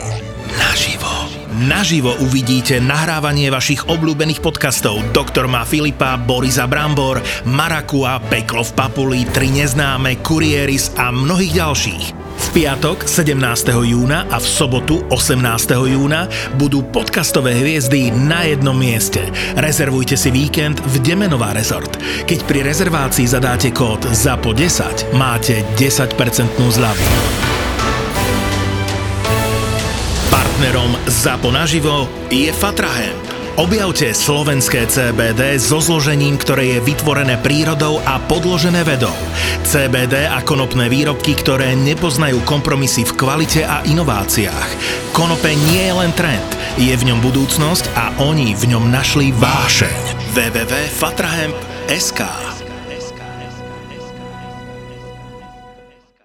Naživo. 0.57 1.13
Naživo 1.53 2.17
uvidíte 2.17 2.81
nahrávanie 2.81 3.53
vašich 3.53 3.85
obľúbených 3.85 4.41
podcastov 4.41 5.05
Doktor 5.13 5.45
má 5.45 5.61
Filipa, 5.69 6.17
Borisa 6.17 6.65
Brambor, 6.65 7.21
Marakua, 7.45 8.17
Peklo 8.25 8.65
v 8.65 8.73
Papuli, 8.73 9.29
Tri 9.29 9.53
neznáme, 9.53 10.17
Kurieris 10.25 10.97
a 10.97 11.13
mnohých 11.13 11.61
ďalších. 11.61 12.22
V 12.43 12.59
piatok 12.59 13.07
17. 13.07 13.39
júna 13.71 14.27
a 14.27 14.35
v 14.35 14.43
sobotu 14.43 14.99
18. 15.07 15.39
júna 15.87 16.27
budú 16.59 16.83
podcastové 16.83 17.55
hviezdy 17.55 18.11
na 18.11 18.43
jednom 18.43 18.75
mieste. 18.75 19.23
Rezervujte 19.55 20.19
si 20.19 20.27
víkend 20.27 20.83
v 20.83 20.99
Demenová 20.99 21.55
rezort. 21.55 21.95
Keď 22.27 22.39
pri 22.43 22.67
rezervácii 22.67 23.31
zadáte 23.31 23.71
kód 23.71 24.03
ZAPO10, 24.11 25.15
máte 25.15 25.63
10% 25.79 26.19
zľavu. 26.59 27.07
Partnerom 30.27 30.99
ZAPO 31.07 31.47
naživo 31.47 32.11
je 32.27 32.51
Fatrahemp. 32.51 33.22
Objavte 33.53 34.17
slovenské 34.17 34.89
CBD 34.89 35.61
so 35.61 35.77
zložením, 35.77 36.41
ktoré 36.41 36.73
je 36.73 36.81
vytvorené 36.81 37.37
prírodou 37.37 38.01
a 38.01 38.17
podložené 38.17 38.81
vedou. 38.81 39.13
CBD 39.61 40.25
a 40.25 40.41
konopné 40.41 40.89
výrobky, 40.89 41.37
ktoré 41.37 41.77
nepoznajú 41.77 42.41
kompromisy 42.49 43.05
v 43.05 43.13
kvalite 43.13 43.61
a 43.61 43.85
inováciách. 43.85 44.69
Konope 45.13 45.53
nie 45.69 45.85
je 45.85 45.93
len 45.93 46.09
trend, 46.17 46.49
je 46.81 46.97
v 46.97 47.13
ňom 47.13 47.21
budúcnosť 47.21 47.93
a 47.93 48.17
oni 48.25 48.57
v 48.57 48.73
ňom 48.73 48.89
našli 48.89 49.29
vášeň. 49.37 50.33
www.fatrahemp.sk 50.33 52.42